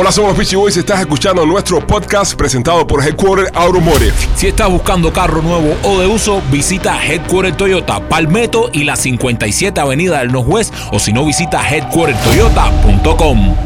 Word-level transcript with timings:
Hola, 0.00 0.12
somos 0.12 0.28
los 0.28 0.38
Peachy 0.38 0.54
Boys. 0.54 0.76
Estás 0.76 1.00
escuchando 1.00 1.44
nuestro 1.44 1.84
podcast 1.84 2.36
presentado 2.36 2.86
por 2.86 3.04
Headquarter 3.04 3.50
Automotive. 3.52 4.12
Si 4.36 4.46
estás 4.46 4.70
buscando 4.70 5.12
carro 5.12 5.42
nuevo 5.42 5.76
o 5.82 5.98
de 5.98 6.06
uso, 6.06 6.40
visita 6.52 7.04
Headquarter 7.04 7.56
Toyota, 7.56 7.98
Palmetto 8.08 8.70
y 8.72 8.84
la 8.84 8.94
57 8.94 9.80
Avenida 9.80 10.20
del 10.20 10.30
Northwest 10.30 10.72
o 10.92 11.00
si 11.00 11.12
no, 11.12 11.24
visita 11.24 11.68
headquartertoyota.com. 11.68 13.56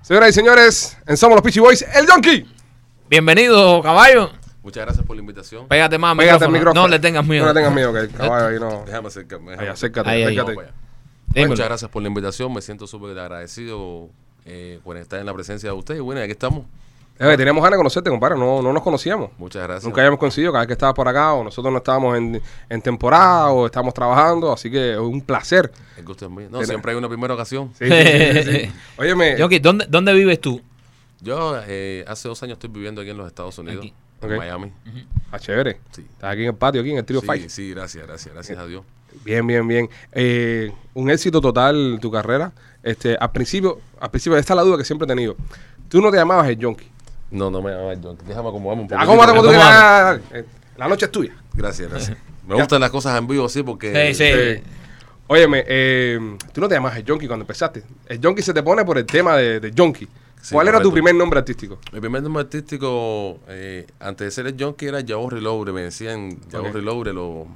Señoras 0.00 0.30
y 0.30 0.32
señores, 0.32 0.96
en 1.06 1.18
Somos 1.18 1.36
los 1.36 1.42
Peachy 1.42 1.60
Boys, 1.60 1.84
el 1.94 2.06
Donkey. 2.06 2.46
Bienvenido, 3.10 3.82
caballo. 3.82 4.39
Muchas 4.70 4.84
gracias 4.86 5.04
por 5.04 5.16
la 5.16 5.20
invitación. 5.20 5.66
Pégate 5.66 5.98
más 5.98 6.16
Pégate 6.16 6.32
micrófono. 6.46 6.52
micrófono. 6.58 6.82
No 6.82 6.88
le 6.88 6.98
tengas 7.00 7.26
miedo. 7.26 7.44
No 7.44 7.52
le 7.52 7.58
tengas 7.58 7.74
miedo, 7.74 7.92
que 7.92 7.98
el 7.98 8.10
caballo 8.10 8.46
ahí 8.46 8.60
no. 8.60 8.84
Déjame 8.86 9.08
acercarme. 9.08 9.54
Ahí, 9.58 9.66
acércate, 9.66 10.08
Ahí, 10.10 10.22
ahí. 10.22 10.38
acércate. 10.38 10.70
Muchas 11.48 11.66
gracias 11.66 11.90
por 11.90 12.02
la 12.02 12.08
invitación. 12.08 12.52
Me 12.54 12.60
siento 12.62 12.86
súper 12.86 13.18
agradecido 13.18 14.08
eh, 14.44 14.78
por 14.84 14.96
estar 14.96 15.18
en 15.18 15.26
la 15.26 15.34
presencia 15.34 15.70
de 15.70 15.76
ustedes. 15.76 15.98
Y 15.98 16.02
bueno, 16.02 16.20
aquí 16.20 16.30
estamos. 16.30 16.64
Eh, 17.18 17.36
teníamos 17.36 17.62
ganas 17.62 17.72
de 17.72 17.76
conocerte, 17.78 18.08
compadre. 18.10 18.38
No, 18.38 18.62
no 18.62 18.72
nos 18.72 18.82
conocíamos. 18.82 19.30
Muchas 19.38 19.62
gracias. 19.64 19.84
Nunca 19.84 20.00
habíamos 20.00 20.18
coincidido 20.20 20.52
cada 20.52 20.62
vez 20.62 20.68
que 20.68 20.72
estabas 20.74 20.94
por 20.94 21.06
acá 21.06 21.34
o 21.34 21.44
nosotros 21.44 21.70
no 21.70 21.78
estábamos 21.78 22.16
en, 22.16 22.40
en 22.68 22.80
temporada 22.82 23.48
o 23.50 23.66
estamos 23.66 23.92
trabajando. 23.92 24.52
Así 24.52 24.70
que 24.70 24.92
es 24.92 24.98
un 24.98 25.20
placer. 25.20 25.70
El 25.98 26.04
gusto 26.04 26.24
es 26.26 26.30
mío. 26.30 26.46
No, 26.50 26.58
Tener- 26.58 26.66
siempre 26.68 26.92
hay 26.92 26.98
una 26.98 27.08
primera 27.08 27.34
ocasión. 27.34 27.72
Sí, 27.78 27.86
sí, 27.86 27.92
sí, 27.92 28.42
sí, 28.44 28.52
sí. 28.66 28.72
Óyeme, 28.96 29.36
¿dónde, 29.60 29.86
¿dónde 29.88 30.12
vives 30.14 30.40
tú? 30.40 30.62
Yo 31.20 31.60
eh, 31.66 32.04
hace 32.08 32.28
dos 32.28 32.42
años 32.42 32.54
estoy 32.54 32.70
viviendo 32.70 33.02
aquí 33.02 33.10
en 33.10 33.18
los 33.18 33.26
Estados 33.26 33.58
Unidos, 33.58 33.80
Aquí. 33.84 33.92
En. 34.28 34.36
Miami. 34.38 34.72
ah, 35.32 35.38
chévere. 35.38 35.80
Sí. 35.92 36.02
Estás 36.12 36.32
aquí 36.32 36.42
en 36.42 36.48
el 36.48 36.54
patio, 36.54 36.80
aquí 36.80 36.90
en 36.90 36.98
el 36.98 37.04
Trio 37.04 37.20
Sí, 37.20 37.26
Fight. 37.26 37.48
sí, 37.48 37.70
gracias, 37.70 38.06
gracias, 38.06 38.34
gracias 38.34 38.58
a 38.58 38.66
Dios. 38.66 38.82
Bien, 39.24 39.46
bien, 39.46 39.66
bien. 39.66 39.88
Eh, 40.12 40.70
un 40.94 41.10
éxito 41.10 41.40
total 41.40 41.98
tu 42.00 42.10
carrera. 42.10 42.52
Este, 42.82 43.16
al 43.18 43.30
principio, 43.32 43.80
al 44.00 44.10
principio, 44.10 44.38
esta 44.38 44.52
es 44.54 44.56
la 44.56 44.62
duda 44.62 44.78
que 44.78 44.84
siempre 44.84 45.04
he 45.04 45.08
tenido. 45.08 45.36
Tú 45.88 46.00
no 46.00 46.10
te 46.10 46.16
llamabas 46.16 46.48
el 46.48 46.62
Junkie. 46.62 46.88
No, 47.30 47.50
no 47.50 47.60
me 47.62 47.70
llamas 47.70 47.98
John. 48.02 48.18
Déjame 48.26 48.48
acomodarme 48.48 48.82
un 48.82 48.88
poco. 48.88 49.00
Acómodate 49.00 49.30
como 49.36 49.42
tú 49.42 49.48
Acomódate. 49.50 50.20
quieras. 50.20 50.20
Ah, 50.32 50.36
ah, 50.38 50.38
ah. 50.38 50.76
La 50.78 50.88
noche 50.88 51.04
es 51.06 51.12
tuya. 51.12 51.32
Gracias, 51.54 51.90
gracias. 51.90 52.16
Me 52.48 52.54
gustan 52.56 52.80
las 52.80 52.90
cosas 52.90 53.16
en 53.18 53.26
vivo 53.28 53.46
así 53.46 53.62
porque... 53.62 54.08
Sí, 54.08 54.14
sí. 54.14 54.24
Eh, 54.26 54.62
óyeme, 55.28 55.64
eh, 55.68 56.18
tú 56.52 56.60
no 56.60 56.68
te 56.68 56.74
llamas 56.74 56.96
el 56.96 57.04
Junkie 57.06 57.28
cuando 57.28 57.44
empezaste. 57.44 57.84
El 58.08 58.20
Junkie 58.20 58.42
se 58.42 58.52
te 58.52 58.62
pone 58.62 58.84
por 58.84 58.98
el 58.98 59.06
tema 59.06 59.36
de, 59.36 59.60
de 59.60 59.72
Junkie. 59.76 60.08
Sí, 60.42 60.54
¿Cuál 60.54 60.68
era 60.68 60.80
tu 60.80 60.92
primer 60.92 61.14
nombre 61.14 61.38
artístico? 61.38 61.78
Mi 61.92 62.00
primer 62.00 62.22
nombre 62.22 62.42
artístico, 62.42 63.40
eh, 63.48 63.86
antes 63.98 64.26
de 64.26 64.30
ser 64.30 64.46
el 64.46 64.56
Junkie, 64.58 64.86
era 64.86 65.00
Yahoo 65.00 65.28
Reloure. 65.28 65.72
Me 65.72 65.82
decían 65.82 66.38
Yahoo 66.50 66.68
Ok. 66.68 66.74
Reloure 66.74 67.12
los, 67.12 67.46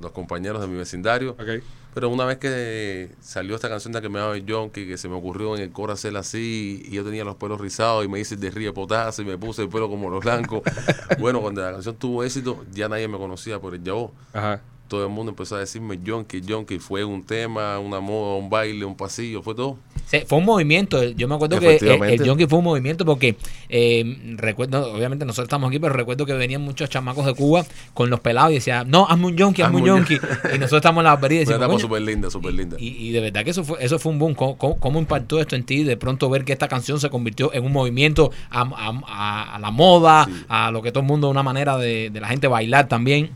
los 0.00 0.12
compañeros 0.12 0.60
de 0.60 0.68
mi 0.68 0.76
vecindario. 0.76 1.32
Ok. 1.32 1.62
Pero 1.92 2.08
una 2.08 2.24
vez 2.24 2.38
que 2.38 3.10
salió 3.20 3.56
esta 3.56 3.68
canción 3.68 3.92
de 3.92 4.00
que 4.00 4.08
me 4.08 4.20
llamaba 4.20 4.36
el 4.36 4.44
Junkie, 4.48 4.86
que 4.86 4.96
se 4.96 5.08
me 5.08 5.16
ocurrió 5.16 5.56
en 5.56 5.62
el 5.62 5.72
coro 5.72 5.92
hacer 5.92 6.16
así, 6.16 6.82
y 6.84 6.92
yo 6.92 7.04
tenía 7.04 7.24
los 7.24 7.34
pelos 7.34 7.60
rizados 7.60 8.04
y 8.04 8.08
me 8.08 8.20
hice 8.20 8.36
de 8.36 8.50
río 8.50 8.72
potasio 8.72 9.24
y 9.24 9.26
me 9.26 9.36
puse 9.36 9.62
el 9.62 9.68
pelo 9.68 9.88
como 9.88 10.08
los 10.08 10.22
blancos. 10.22 10.62
bueno, 11.18 11.40
cuando 11.40 11.62
la 11.62 11.72
canción 11.72 11.96
tuvo 11.96 12.22
éxito, 12.22 12.64
ya 12.70 12.88
nadie 12.88 13.08
me 13.08 13.18
conocía 13.18 13.58
por 13.58 13.74
el 13.74 13.82
Yahoo. 13.82 14.12
Ajá. 14.32 14.60
Todo 14.90 15.04
el 15.04 15.10
mundo 15.10 15.30
empezó 15.30 15.54
a 15.54 15.60
decirme 15.60 16.00
Junkie, 16.04 16.42
Junkie. 16.46 16.80
Fue 16.80 17.04
un 17.04 17.22
tema, 17.22 17.78
una 17.78 18.00
moda, 18.00 18.36
un 18.36 18.50
baile, 18.50 18.84
un 18.84 18.96
pasillo, 18.96 19.40
fue 19.40 19.54
todo. 19.54 19.78
Sí, 20.06 20.18
fue 20.26 20.38
un 20.38 20.44
movimiento. 20.44 21.00
Yo 21.10 21.28
me 21.28 21.36
acuerdo 21.36 21.60
que 21.60 21.66
el, 21.66 21.72
Efectivamente. 21.76 22.14
el 22.16 22.24
Yonki 22.24 22.46
fue 22.48 22.58
un 22.58 22.64
movimiento 22.64 23.04
porque 23.04 23.36
eh, 23.68 24.34
recuerdo, 24.36 24.92
obviamente 24.92 25.24
nosotros 25.24 25.44
estamos 25.46 25.68
aquí, 25.68 25.78
pero 25.78 25.94
recuerdo 25.94 26.26
que 26.26 26.32
venían 26.32 26.62
muchos 26.62 26.90
chamacos 26.90 27.24
de 27.26 27.34
Cuba 27.34 27.64
con 27.94 28.10
los 28.10 28.18
pelados 28.18 28.50
y 28.50 28.54
decían, 28.54 28.90
no, 28.90 29.06
hazme 29.08 29.26
un 29.28 29.36
Yonki, 29.36 29.62
hazme 29.62 29.76
un 29.76 29.88
Hazme 29.88 29.92
un 29.92 29.98
Yonki. 30.06 30.14
Y 30.54 30.58
nosotros 30.58 30.78
estamos 30.80 31.02
en 31.02 31.04
la 31.04 31.10
barbería 31.14 31.36
y 31.36 31.40
decimos, 31.44 31.62
etapa 31.62 31.78
súper 31.78 32.02
linda, 32.02 32.28
súper 32.28 32.54
linda. 32.54 32.76
Y, 32.80 32.88
y 32.88 33.12
de 33.12 33.20
verdad 33.20 33.44
que 33.44 33.50
eso 33.50 33.62
fue, 33.62 33.78
eso 33.84 34.00
fue 34.00 34.10
un 34.10 34.18
boom. 34.18 34.34
¿Cómo, 34.34 34.58
cómo, 34.58 34.80
cómo 34.80 34.98
impactó 34.98 35.38
esto 35.38 35.54
en 35.54 35.62
ti? 35.64 35.84
De 35.84 35.96
pronto 35.96 36.28
ver 36.28 36.44
que 36.44 36.52
esta 36.52 36.66
canción 36.66 36.98
se 36.98 37.08
convirtió 37.08 37.54
en 37.54 37.64
un 37.64 37.70
movimiento 37.72 38.32
a, 38.50 38.62
a- 38.62 39.00
a- 39.06 39.54
a 39.54 39.58
la 39.60 39.70
moda, 39.70 40.24
Sí. 40.24 40.32
a 40.48 40.72
lo 40.72 40.82
que 40.82 40.90
todo 40.90 41.02
el 41.02 41.06
mundo, 41.06 41.28
una 41.30 41.44
manera 41.44 41.76
de, 41.78 42.10
de 42.10 42.20
la 42.20 42.26
gente 42.26 42.48
bailar 42.48 42.88
también. 42.88 43.30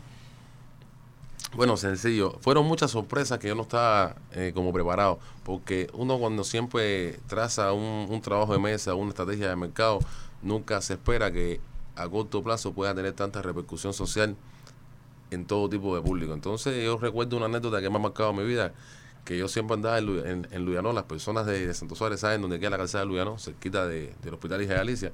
Bueno, 1.55 1.77
sencillo. 1.77 2.37
Fueron 2.41 2.65
muchas 2.65 2.91
sorpresas 2.91 3.39
que 3.39 3.47
yo 3.47 3.55
no 3.55 3.61
estaba 3.61 4.17
eh, 4.33 4.51
como 4.53 4.73
preparado. 4.73 5.19
Porque 5.43 5.87
uno 5.93 6.19
cuando 6.19 6.43
siempre 6.43 7.19
traza 7.27 7.71
un, 7.71 8.07
un 8.09 8.21
trabajo 8.21 8.51
de 8.51 8.59
mesa, 8.59 8.93
una 8.93 9.09
estrategia 9.09 9.47
de 9.49 9.55
mercado, 9.55 9.99
nunca 10.41 10.81
se 10.81 10.93
espera 10.93 11.31
que 11.31 11.61
a 11.95 12.09
corto 12.09 12.43
plazo 12.43 12.73
pueda 12.73 12.93
tener 12.93 13.13
tanta 13.13 13.41
repercusión 13.41 13.93
social 13.93 14.35
en 15.31 15.45
todo 15.45 15.69
tipo 15.69 15.95
de 15.95 16.01
público. 16.01 16.33
Entonces 16.33 16.83
yo 16.83 16.97
recuerdo 16.97 17.37
una 17.37 17.45
anécdota 17.45 17.79
que 17.79 17.89
me 17.89 17.95
ha 17.95 17.99
marcado 17.99 18.33
mi 18.33 18.43
vida, 18.43 18.73
que 19.23 19.37
yo 19.37 19.47
siempre 19.47 19.75
andaba 19.75 19.97
en, 19.99 20.47
en, 20.51 20.67
en 20.67 20.95
las 20.95 21.03
personas 21.05 21.45
de, 21.45 21.67
de 21.67 21.73
Santo 21.73 21.95
Suárez 21.95 22.19
saben 22.19 22.41
dónde 22.41 22.59
queda 22.59 22.71
la 22.71 22.77
calzada 22.77 23.05
de 23.05 23.07
Luyanó, 23.09 23.39
cerquita 23.39 23.87
de, 23.87 24.13
del 24.21 24.33
Hospital 24.33 24.61
Hija 24.61 24.73
de 24.73 24.79
Galicia. 24.79 25.13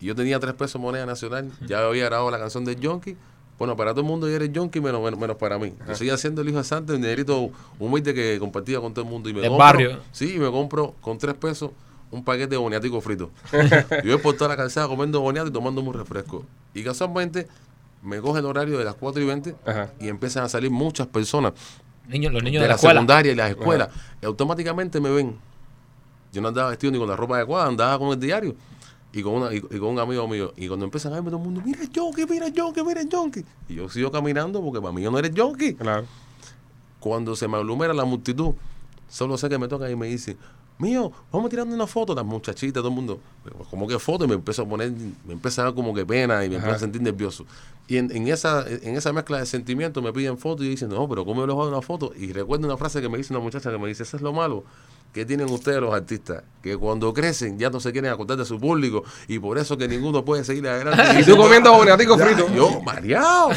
Y 0.00 0.06
yo 0.06 0.14
tenía 0.14 0.40
tres 0.40 0.54
pesos 0.54 0.80
moneda 0.80 1.04
nacional, 1.04 1.52
ya 1.66 1.86
había 1.86 2.06
grabado 2.06 2.30
la 2.30 2.38
canción 2.38 2.64
del 2.64 2.80
Yonki. 2.80 3.16
Bueno, 3.58 3.76
para 3.76 3.92
todo 3.92 4.00
el 4.00 4.06
mundo 4.06 4.28
yo 4.28 4.34
era 4.34 4.44
el 4.44 4.52
Yonki, 4.52 4.80
menos, 4.80 5.02
menos, 5.02 5.18
menos 5.20 5.36
para 5.36 5.58
mí. 5.58 5.72
Yo 5.86 5.94
seguía 5.94 6.16
siendo 6.16 6.42
el 6.42 6.48
hijo 6.48 6.58
de 6.58 6.64
Santo, 6.64 6.94
un 6.94 7.02
dinerito 7.02 7.50
humilde 7.78 8.12
que 8.12 8.38
compartía 8.40 8.80
con 8.80 8.92
todo 8.92 9.04
el 9.04 9.10
mundo. 9.10 9.28
Y 9.28 9.34
me 9.34 9.40
Del 9.40 9.50
compro- 9.52 9.58
barrio. 9.58 10.00
Sí, 10.10 10.36
me 10.38 10.50
compro 10.50 10.94
con 11.00 11.18
tres 11.18 11.34
pesos 11.34 11.70
un 12.10 12.24
paquete 12.24 12.48
de 12.48 12.56
boniático 12.56 13.00
frito. 13.00 13.30
yo 14.04 14.12
voy 14.12 14.18
por 14.18 14.36
toda 14.36 14.48
la 14.48 14.56
calzada 14.56 14.88
comiendo 14.88 15.20
boniato 15.20 15.48
y 15.48 15.52
tomando 15.52 15.80
un 15.80 15.94
refresco. 15.94 16.44
Y 16.74 16.82
casualmente 16.82 17.46
me 18.02 18.20
coge 18.20 18.40
el 18.40 18.46
horario 18.46 18.78
de 18.78 18.84
las 18.84 18.94
4 18.96 19.22
y 19.22 19.26
20 19.26 19.54
Ajá. 19.64 19.90
y 20.00 20.08
empiezan 20.08 20.44
a 20.44 20.48
salir 20.48 20.70
muchas 20.70 21.06
personas 21.06 21.52
Niños, 22.08 22.32
los 22.32 22.42
niños 22.42 22.60
de 22.62 22.66
de, 22.66 22.72
la 22.74 22.78
secundaria 22.78 23.30
y 23.32 23.34
las 23.36 23.50
escuelas. 23.50 23.88
Y 24.20 24.26
automáticamente 24.26 25.00
me 25.00 25.10
ven. 25.10 25.36
Yo 26.32 26.40
no 26.42 26.48
andaba 26.48 26.70
vestido 26.70 26.90
ni 26.90 26.98
con 26.98 27.08
la 27.08 27.14
ropa 27.14 27.36
adecuada, 27.36 27.66
andaba 27.68 27.98
con 27.98 28.08
el 28.10 28.18
diario 28.18 28.56
y 29.12 29.22
con, 29.22 29.34
una, 29.34 29.52
y, 29.52 29.58
y 29.58 29.78
con 29.78 29.90
un 29.90 29.98
amigo 29.98 30.26
mío. 30.26 30.52
Y 30.56 30.68
cuando 30.68 30.84
empiezan 30.84 31.12
a 31.12 31.16
verme 31.16 31.30
todo 31.30 31.40
el 31.40 31.44
mundo, 31.44 31.62
mira 31.64 31.82
el 31.82 31.90
Jonky, 31.94 32.24
mira 32.26 32.46
el 32.46 32.54
Jonky, 32.58 32.82
mira 32.82 33.00
el 33.00 33.08
Jonky. 33.10 33.44
Y 33.68 33.74
yo 33.74 33.88
sigo 33.88 34.10
caminando 34.10 34.62
porque 34.62 34.80
para 34.80 34.92
mí 34.92 35.02
yo 35.02 35.10
no 35.10 35.18
eres 35.18 35.32
Jonky. 35.36 35.74
Claro. 35.74 36.06
Cuando 36.98 37.36
se 37.36 37.46
me 37.48 37.56
aglomera 37.56 37.92
la 37.92 38.04
multitud, 38.04 38.54
solo 39.08 39.36
sé 39.36 39.48
que 39.48 39.58
me 39.58 39.68
toca 39.68 39.90
y 39.90 39.96
me 39.96 40.06
dice, 40.06 40.36
mío, 40.78 41.12
vamos 41.30 41.50
tirando 41.50 41.74
una 41.74 41.86
foto, 41.86 42.14
las 42.14 42.24
muchachitas, 42.24 42.80
todo 42.80 42.88
el 42.88 42.94
mundo. 42.94 43.20
Como 43.70 43.86
que 43.86 43.98
foto, 43.98 44.24
y 44.24 44.28
me 44.28 44.34
empezó 44.34 44.62
a 44.62 44.68
poner, 44.68 44.92
me 45.26 45.34
empieza 45.34 45.62
a 45.62 45.64
dar 45.66 45.74
como 45.74 45.92
que 45.92 46.06
pena 46.06 46.44
y 46.44 46.48
me 46.48 46.56
empiezo 46.56 46.76
a 46.76 46.78
sentir 46.78 47.02
nervioso. 47.02 47.44
Y 47.88 47.98
en, 47.98 48.10
en 48.16 48.28
esa, 48.28 48.64
en 48.66 48.96
esa 48.96 49.12
mezcla 49.12 49.38
de 49.38 49.46
sentimientos 49.46 50.02
me 50.02 50.12
piden 50.12 50.38
fotos 50.38 50.64
y 50.64 50.70
dicen, 50.70 50.88
no, 50.88 51.06
pero 51.08 51.24
¿cómo 51.26 51.40
yo 51.40 51.46
les 51.48 51.54
hago 51.54 51.68
una 51.68 51.82
foto? 51.82 52.12
Y 52.16 52.32
recuerdo 52.32 52.66
una 52.66 52.76
frase 52.78 53.02
que 53.02 53.08
me 53.08 53.18
dice 53.18 53.34
una 53.34 53.42
muchacha 53.42 53.70
que 53.70 53.78
me 53.78 53.88
dice, 53.88 54.04
eso 54.04 54.16
es 54.16 54.22
lo 54.22 54.32
malo 54.32 54.64
que 55.12 55.26
tienen 55.26 55.50
ustedes 55.50 55.80
los 55.80 55.92
artistas, 55.94 56.42
que 56.62 56.76
cuando 56.76 57.12
crecen 57.12 57.58
ya 57.58 57.68
no 57.68 57.80
se 57.80 57.92
quieren 57.92 58.10
acordar 58.10 58.38
de 58.38 58.44
su 58.46 58.58
público 58.58 59.04
y 59.28 59.38
por 59.38 59.58
eso 59.58 59.76
que 59.76 59.86
ninguno 59.86 60.24
puede 60.24 60.42
seguir 60.44 60.66
adelante. 60.66 61.02
Y 61.20 61.24
tú 61.24 61.36
comiendo 61.36 61.72
boniatico 61.72 62.16
frito. 62.18 62.48
Yo, 62.54 62.80
mareado. 62.80 63.50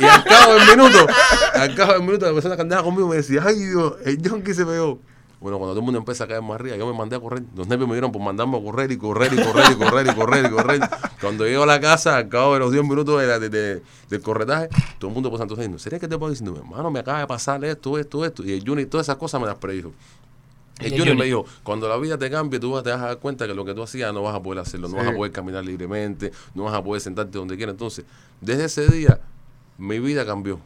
Y 0.00 0.04
al 0.04 0.24
cabo 0.24 0.54
del 0.54 0.68
minuto, 0.76 1.06
al 1.54 1.74
cabo 1.74 1.92
del 1.94 2.02
minuto, 2.02 2.26
la 2.26 2.32
persona 2.32 2.56
que 2.56 2.62
andaba 2.62 2.82
conmigo 2.82 3.08
me 3.08 3.16
decía, 3.16 3.42
ay 3.46 3.56
Dios, 3.58 3.94
el 4.04 4.20
Yonki 4.20 4.52
se 4.52 4.66
pegó. 4.66 4.98
Bueno, 5.40 5.56
cuando 5.58 5.72
todo 5.72 5.78
el 5.80 5.84
mundo 5.84 5.98
empieza 6.00 6.24
a 6.24 6.26
caer 6.26 6.42
más 6.42 6.56
arriba, 6.56 6.76
yo 6.76 6.84
me 6.84 6.98
mandé 6.98 7.14
a 7.14 7.20
correr. 7.20 7.44
Los 7.54 7.68
nervios 7.68 7.88
me 7.88 7.94
dieron 7.94 8.10
por 8.10 8.20
mandarme 8.20 8.58
a 8.58 8.60
correr 8.60 8.90
y 8.90 8.98
correr 8.98 9.32
y 9.32 9.36
correr 9.36 9.66
y 9.70 9.74
correr 9.76 10.06
y 10.08 10.14
correr 10.14 10.46
y 10.46 10.50
correr. 10.50 10.80
Cuando 11.20 11.46
llego 11.46 11.62
a 11.62 11.66
la 11.66 11.80
casa, 11.80 12.16
al 12.16 12.28
cabo 12.28 12.54
de 12.54 12.58
los 12.58 12.72
10 12.72 12.82
minutos 12.84 13.20
de 13.20 13.26
la- 13.28 13.38
de- 13.38 13.48
de- 13.48 13.82
del 14.10 14.20
corretaje, 14.20 14.68
todo 14.98 15.08
el 15.08 15.14
mundo 15.14 15.30
pues 15.30 15.40
entonces 15.40 15.62
diciendo, 15.62 15.78
¿sería 15.78 16.00
que 16.00 16.08
te 16.08 16.18
puedo 16.18 16.30
diciendo, 16.30 16.56
hermano, 16.58 16.90
me 16.90 16.98
acaba 16.98 17.20
de 17.20 17.28
pasar 17.28 17.64
esto, 17.64 17.96
esto, 18.00 18.24
esto? 18.24 18.42
Y 18.42 18.52
el 18.52 18.64
Juni, 18.66 18.84
todas 18.86 19.06
esas 19.06 19.16
cosas 19.16 19.40
me 19.40 19.46
las 19.46 19.54
predijo. 19.58 19.92
Y 20.80 20.84
El 20.86 20.90
Junior 20.92 21.08
Juni. 21.08 21.18
me 21.18 21.24
dijo, 21.26 21.44
cuando 21.62 21.88
la 21.88 21.96
vida 21.96 22.16
te 22.18 22.30
cambie, 22.30 22.60
tú 22.60 22.80
te 22.82 22.90
vas 22.90 23.00
a 23.00 23.06
dar 23.06 23.18
cuenta 23.18 23.46
que 23.46 23.54
lo 23.54 23.64
que 23.64 23.74
tú 23.74 23.82
hacías 23.82 24.12
no 24.14 24.22
vas 24.22 24.34
a 24.34 24.42
poder 24.42 24.60
hacerlo, 24.60 24.88
no 24.88 24.94
Sí. 24.98 25.04
vas 25.04 25.12
a 25.12 25.16
poder 25.16 25.32
caminar 25.32 25.64
libremente, 25.64 26.30
no 26.54 26.64
vas 26.64 26.74
a 26.74 26.82
poder 26.84 27.00
sentarte 27.00 27.36
donde 27.36 27.56
quieras. 27.56 27.72
Entonces, 27.74 28.04
desde 28.40 28.64
ese 28.66 28.86
día, 28.88 29.20
mi 29.76 29.98
vida 29.98 30.24
cambió 30.24 30.60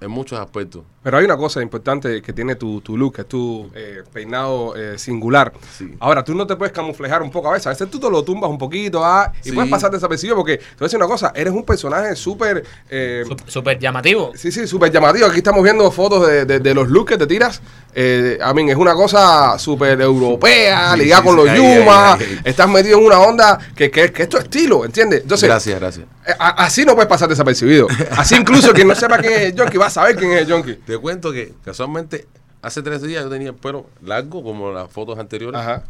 en 0.00 0.10
muchos 0.10 0.38
aspectos. 0.38 0.82
Pero 1.02 1.18
hay 1.18 1.24
una 1.24 1.36
cosa 1.36 1.60
importante 1.62 2.22
que 2.22 2.32
tiene 2.32 2.54
tu, 2.56 2.80
tu 2.80 2.96
look, 2.96 3.14
que 3.16 3.20
es 3.22 3.28
tu 3.28 3.70
eh, 3.74 4.02
peinado 4.12 4.74
eh, 4.74 4.98
singular. 4.98 5.52
Sí. 5.76 5.94
Ahora, 6.00 6.24
tú 6.24 6.34
no 6.34 6.46
te 6.46 6.56
puedes 6.56 6.72
camuflejar 6.72 7.22
un 7.22 7.30
poco 7.30 7.48
a 7.50 7.52
veces. 7.52 7.66
A 7.66 7.70
veces 7.70 7.90
tú 7.90 8.00
te 8.00 8.10
lo 8.10 8.22
tumbas 8.24 8.48
un 8.50 8.56
poquito 8.58 9.04
ah, 9.04 9.30
y 9.42 9.48
Sí. 9.50 9.52
puedes 9.52 9.70
pasar 9.70 9.90
desapercibido 9.90 10.36
porque 10.36 10.56
te 10.58 10.64
voy 10.64 10.76
a 10.80 10.84
decir 10.84 10.96
una 10.98 11.06
cosa, 11.06 11.32
eres 11.34 11.52
un 11.52 11.62
personaje 11.64 12.16
súper... 12.16 12.64
eh, 12.88 13.24
Súper 13.46 13.78
llamativo. 13.78 14.32
Sí, 14.34 14.50
sí, 14.50 14.66
súper 14.66 14.90
llamativo. 14.90 15.26
Aquí 15.26 15.38
estamos 15.38 15.62
viendo 15.62 15.90
fotos 15.90 16.26
de, 16.26 16.44
de- 16.46 16.60
de 16.60 16.74
los 16.74 16.88
looks 16.88 17.10
que 17.12 17.18
te 17.18 17.26
tiras. 17.26 17.60
Eh, 17.94 18.38
I 18.40 18.54
mean, 18.54 18.68
es 18.70 18.76
una 18.76 18.94
cosa 18.94 19.58
súper 19.58 20.00
europea, 20.00 20.92
Sí, 20.94 20.98
ligada 21.00 21.22
sí, 21.22 21.28
con 21.28 21.36
sí. 21.36 21.42
los 21.44 21.50
Ahí, 21.50 21.78
Yuma. 21.80 22.14
ahí, 22.14 22.22
ahí. 22.22 22.40
Estás 22.44 22.68
metido 22.68 22.98
en 22.98 23.04
una 23.06 23.18
onda 23.20 23.58
que, 23.76 23.90
que, 23.90 24.10
que 24.12 24.22
es 24.24 24.28
tu 24.28 24.38
estilo, 24.38 24.84
¿entiendes? 24.84 25.22
Entonces, 25.22 25.48
gracias, 25.48 25.78
gracias. 25.78 26.06
eh, 26.26 26.32
a- 26.38 26.64
así 26.64 26.84
no 26.84 26.94
puedes 26.94 27.08
pasar 27.08 27.28
desapercibido. 27.28 27.86
Así 28.16 28.34
incluso 28.34 28.72
quien 28.72 28.88
no 28.88 28.94
sepa 28.94 29.18
quién 29.18 29.32
es 29.34 29.54
el 29.86 29.86
Junkie 29.86 29.86
va 29.86 29.86
a 29.86 29.90
saber 29.90 30.16
quién 30.16 30.32
es 30.32 30.40
el 30.48 30.52
Junkie. 30.52 30.74
Te 30.86 30.98
cuento 30.98 31.32
que 31.32 31.54
casualmente 31.64 32.26
hace 32.62 32.82
tres 32.82 33.02
días 33.02 33.22
yo 33.24 33.30
tenía 33.30 33.48
el 33.50 33.54
pelo 33.54 33.86
largo 34.02 34.42
como 34.42 34.72
las 34.72 34.90
fotos 34.90 35.18
anteriores 35.18 35.60
Ajá. 35.60 35.84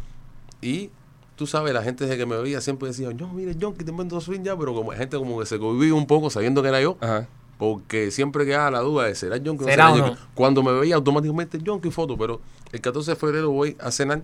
y 0.61 0.89
tú 1.35 1.47
sabes, 1.47 1.73
la 1.73 1.83
gente 1.83 2.05
desde 2.05 2.17
que 2.17 2.25
me 2.25 2.37
veía 2.37 2.61
siempre 2.61 2.87
decía, 2.89 3.09
no, 3.11 3.27
mire, 3.29 3.55
John, 3.59 3.73
que 3.73 3.83
te 3.83 3.91
invento 3.91 4.19
swing 4.21 4.43
ya, 4.43 4.57
pero 4.57 4.73
como 4.73 4.91
gente 4.91 5.17
como 5.17 5.39
que 5.39 5.45
se 5.45 5.59
cohibía 5.59 5.93
un 5.93 6.07
poco 6.07 6.29
sabiendo 6.29 6.61
que 6.61 6.69
era 6.69 6.81
yo. 6.81 6.97
Ajá. 7.01 7.27
Porque 7.57 8.11
siempre 8.11 8.45
quedaba 8.45 8.69
la 8.69 8.79
duda 8.79 9.05
de 9.05 9.15
será 9.15 9.37
Yonki 9.37 9.63
o 9.63 9.67
no 9.67 9.71
¿Será 9.71 9.85
será 9.87 9.93
o 9.93 9.97
Yonki. 10.07 10.21
no? 10.21 10.27
Cuando 10.33 10.61
me 10.63 10.73
veía 10.73 10.95
automáticamente 10.95 11.57
Yonki 11.61 11.89
foto, 11.89 12.17
pero 12.17 12.41
el 12.73 12.81
14 12.81 13.11
de 13.11 13.15
febrero 13.15 13.51
voy 13.51 13.77
a 13.79 13.91
cenar. 13.91 14.21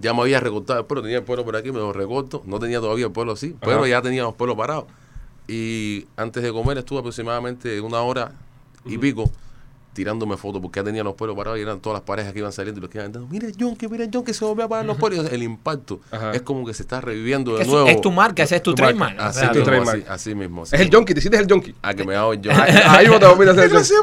Ya 0.00 0.12
me 0.12 0.22
había 0.22 0.40
recortado 0.40 0.80
el 0.80 0.86
pelo, 0.86 1.02
tenía 1.02 1.18
el 1.18 1.24
pelo 1.24 1.44
por 1.44 1.56
aquí, 1.56 1.70
me 1.70 1.78
lo 1.78 1.92
recorto. 1.92 2.42
No 2.46 2.58
tenía 2.58 2.80
todavía 2.80 3.06
el 3.06 3.12
pelo 3.12 3.32
así, 3.32 3.56
pero 3.60 3.78
Ajá. 3.78 3.88
ya 3.88 4.02
tenía 4.02 4.22
los 4.22 4.34
pelos 4.34 4.56
parados. 4.56 4.84
Y 5.48 6.06
antes 6.16 6.42
de 6.42 6.52
comer 6.52 6.78
estuve 6.78 7.00
aproximadamente 7.00 7.80
una 7.80 8.00
hora 8.00 8.32
y 8.86 8.96
pico 8.98 9.30
tirándome 9.92 10.36
fotos 10.36 10.60
porque 10.60 10.80
ya 10.80 10.84
tenía 10.84 11.04
los 11.04 11.14
pelos 11.14 11.36
parados 11.36 11.56
y 11.56 11.62
eran 11.62 11.78
todas 11.78 11.98
las 12.00 12.02
parejas 12.04 12.32
que 12.32 12.40
iban 12.40 12.50
saliendo 12.50 12.80
y 12.80 12.82
los 12.82 12.90
que 12.90 12.98
iban 12.98 13.12
dando, 13.12 13.28
mira 13.28 13.48
Yonki, 13.50 13.86
mira 13.86 14.04
Yonki, 14.06 14.34
se 14.34 14.44
volvió 14.44 14.64
a 14.64 14.68
parar 14.68 14.84
los 14.84 14.96
pelos. 14.96 15.30
El 15.30 15.44
impacto 15.44 16.00
Ajá. 16.10 16.32
es 16.32 16.42
como 16.42 16.66
que 16.66 16.74
se 16.74 16.82
está 16.82 17.00
reviviendo 17.00 17.54
de 17.56 17.62
Es, 17.62 17.68
nuevo. 17.68 17.86
es 17.86 18.00
tu 18.00 18.10
marca, 18.10 18.42
ese 18.42 18.56
es 18.56 18.62
tu, 18.64 18.72
Tu 18.72 18.74
trademark. 18.76 19.20
Así, 19.20 19.40
tu 19.42 19.46
mismo, 19.50 19.64
trademark. 19.64 20.00
así, 20.02 20.04
así 20.30 20.34
mismo. 20.34 20.62
así 20.64 20.74
Es 20.74 20.80
el 20.82 20.90
junkie, 20.92 21.14
te 21.14 21.20
hiciste 21.20 21.36
el 21.38 21.46
junkie. 21.48 21.76
A 21.80 21.94
que 21.94 22.02
me 22.04 22.16
hago 22.16 22.34
yo. 22.34 22.50
Ahí 22.88 23.06
vos 23.06 23.20
te 23.20 23.26
a 23.26 23.36
¡Que 23.36 23.50
hacer 23.50 23.84
se 23.84 23.94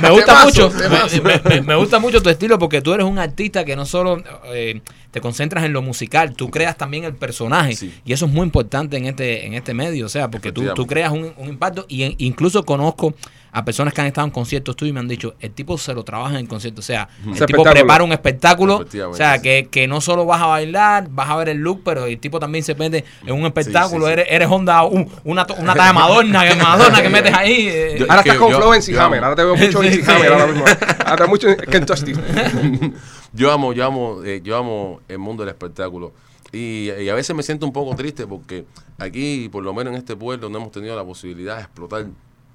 me 0.00 0.10
gusta 0.10 0.26
Temazo, 0.26 0.44
mucho 0.46 1.22
me, 1.22 1.40
me- 1.56 1.60
me 1.62 1.74
gusta 1.76 1.98
mucho 1.98 2.22
tu 2.22 2.28
estilo 2.30 2.58
porque 2.58 2.82
tú 2.82 2.92
eres 2.94 3.06
un 3.06 3.18
artista 3.18 3.64
que 3.64 3.74
no 3.76 3.84
solo 3.86 4.22
eh, 4.46 4.80
te 5.14 5.20
concentras 5.20 5.64
en 5.64 5.72
lo 5.72 5.80
musical 5.80 6.34
tú 6.34 6.50
creas 6.50 6.76
también 6.76 7.04
el 7.04 7.14
personaje 7.14 7.74
Sí. 7.76 7.94
y 8.04 8.12
eso 8.12 8.26
es 8.26 8.32
muy 8.32 8.42
importante 8.44 8.96
en 8.96 9.06
este 9.06 9.46
en 9.46 9.54
este 9.54 9.72
medio 9.72 10.04
o 10.06 10.08
sea 10.10 10.28
porque 10.28 10.50
tú, 10.52 10.64
tú 10.74 10.86
creas 10.86 11.12
un, 11.12 11.32
un 11.38 11.48
impacto 11.48 11.86
y 11.88 12.02
en- 12.02 12.14
incluso 12.18 12.64
conozco 12.64 13.14
a 13.56 13.64
personas 13.64 13.94
que 13.94 14.00
han 14.00 14.08
estado 14.08 14.26
en 14.26 14.32
conciertos 14.32 14.74
tuyos 14.74 14.90
y 14.90 14.92
me 14.92 14.98
han 14.98 15.06
dicho 15.06 15.36
el 15.38 15.52
tipo 15.52 15.78
se 15.78 15.94
lo 15.94 16.02
trabaja 16.02 16.32
en 16.34 16.40
el 16.40 16.48
concierto 16.48 16.80
o 16.80 16.82
sea 16.82 17.08
el 17.24 17.46
tipo 17.46 17.62
prepara 17.62 18.02
un 18.02 18.10
espectáculo 18.12 18.84
o 19.08 19.14
sea 19.14 19.40
que, 19.40 19.68
que 19.70 19.86
no 19.86 20.00
solo 20.00 20.26
vas 20.26 20.42
a 20.42 20.46
bailar 20.46 21.06
vas 21.10 21.30
a 21.30 21.36
ver 21.36 21.50
el 21.50 21.58
look 21.58 21.82
pero 21.84 22.06
el 22.06 22.18
tipo 22.18 22.40
también 22.40 22.64
se 22.64 22.74
mete 22.74 23.04
en 23.24 23.32
un 23.36 23.46
espectáculo 23.46 24.06
sí, 24.06 24.10
sí. 24.10 24.12
eres 24.20 24.26
eres 24.30 24.48
Honda 24.50 24.82
un- 24.82 25.08
una, 25.22 25.46
to- 25.46 25.54
una 25.54 25.72
talla 25.74 25.92
Madonna 25.92 26.48
que 26.48 26.54
Madonna 26.56 27.00
que 27.00 27.08
metes 27.16 27.32
ahí 27.32 27.68
eh, 27.70 27.96
Yo- 28.00 28.06
Ahora 28.08 28.22
estás 28.22 28.36
con 28.38 28.50
yo- 28.50 28.56
Flow 28.58 28.74
en 28.74 28.98
Hammer. 28.98 29.22
Ahora 29.24 29.36
te 29.36 29.44
veo 29.44 29.54
mucho 29.56 29.82
en. 29.84 30.10
Hammer 30.10 30.32
ahora 30.32 30.46
mismo. 30.48 30.64
Ahora 31.06 31.24
te 31.24 31.30
mucho 31.30 31.48
en 31.48 31.56
Kentucky. 31.56 32.12
Yo 33.34 33.50
amo, 33.50 33.72
yo 33.72 33.84
amo, 33.84 34.22
eh, 34.24 34.40
yo 34.44 34.56
amo 34.56 35.00
el 35.08 35.18
mundo 35.18 35.42
del 35.42 35.50
espectáculo. 35.50 36.12
Y, 36.52 36.90
y 36.92 37.08
a 37.08 37.14
veces 37.14 37.34
me 37.34 37.42
siento 37.42 37.66
un 37.66 37.72
poco 37.72 37.96
triste 37.96 38.26
porque 38.26 38.64
aquí, 38.98 39.48
por 39.50 39.64
lo 39.64 39.74
menos 39.74 39.92
en 39.92 39.98
este 39.98 40.14
pueblo, 40.14 40.48
no 40.48 40.58
hemos 40.58 40.70
tenido 40.70 40.94
la 40.94 41.04
posibilidad 41.04 41.56
de 41.56 41.62
explotar 41.62 42.06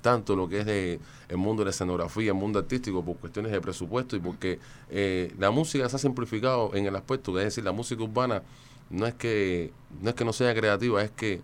tanto 0.01 0.37
lo 0.37 0.47
que 0.47 0.59
es 0.59 0.65
de- 0.65 0.99
el 1.27 1.35
mundo 1.37 1.61
de 1.61 1.65
la 1.65 1.71
escenografía, 1.71 2.29
el 2.29 2.33
mundo 2.35 2.59
artístico, 2.59 3.03
por 3.03 3.17
cuestiones 3.17 3.51
de 3.51 3.59
presupuesto 3.59 4.15
y 4.15 4.19
porque 4.19 4.57
eh, 4.89 5.33
la 5.37 5.51
música 5.51 5.89
se 5.89 5.97
ha 5.97 5.99
simplificado 5.99 6.73
en 6.73 6.85
el 6.85 6.95
aspecto 6.95 7.37
es 7.37 7.45
decir, 7.45 7.65
la 7.65 7.73
música 7.73 8.01
urbana 8.01 8.41
no 8.89 9.05
es 9.05 9.13
que 9.15 9.73
no 10.01 10.09
es 10.09 10.15
que 10.15 10.23
no 10.23 10.31
sea 10.31 10.55
creativa, 10.55 11.03
es 11.03 11.11
que 11.11 11.41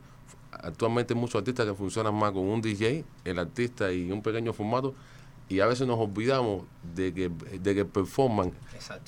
actualmente 0.52 1.14
muchos 1.14 1.36
artistas 1.36 1.66
que 1.66 1.74
funcionan 1.74 2.16
más 2.16 2.32
con 2.32 2.44
un 2.44 2.62
DJ, 2.62 3.04
el 3.26 3.38
artista 3.40 3.92
y 3.92 4.10
un 4.10 4.22
pequeño 4.22 4.54
formato, 4.54 4.96
y 5.50 5.60
a 5.60 5.66
veces 5.68 5.88
nos 5.88 6.00
olvidamos 6.00 6.64
de 6.96 7.14
que, 7.14 7.30
de 7.60 7.74
que 7.76 7.82
el 7.82 7.88
performance 7.88 8.54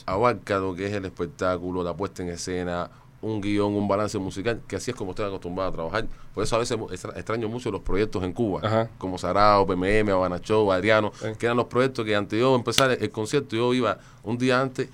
abarca 0.06 0.60
lo 0.60 0.76
que 0.76 0.86
es 0.88 0.94
el 0.94 1.06
espectáculo, 1.06 1.84
la 1.84 1.96
puesta 1.96 2.24
en 2.24 2.30
escena, 2.30 2.90
un 3.22 3.42
guion, 3.42 3.74
un 3.74 3.88
balance 3.88 4.18
musical, 4.20 4.62
que 4.68 4.76
así 4.76 4.92
es 4.92 4.98
como 4.98 5.12
estoy 5.12 5.26
acostumbrado 5.26 5.70
a 5.70 5.74
trabajar. 5.74 6.06
Por 6.36 6.44
eso 6.44 6.56
a 6.56 6.60
veces 6.60 6.78
extra- 6.92 7.14
extraño 7.16 7.50
mucho 7.50 7.72
los 7.72 7.82
proyectos 7.82 8.24
en 8.24 8.32
Cuba, 8.34 8.62
Ajá. 8.64 8.90
como 9.00 9.18
Sarao, 9.18 9.66
PMM, 9.66 10.12
Habana 10.12 10.40
Show, 10.40 10.72
Adriano, 10.72 11.12
Sí. 11.20 11.30
que 11.40 11.48
eran 11.48 11.58
los 11.58 11.66
proyectos 11.66 12.06
que 12.06 12.16
antes 12.16 12.32
de 12.38 12.40
yo 12.42 12.56
empezar 12.56 12.92
el, 12.92 13.02
el 13.02 13.10
concierto, 13.10 13.56
yo 13.56 13.74
iba 13.74 13.98
un 14.24 14.38
día 14.38 14.62
antes 14.62 14.90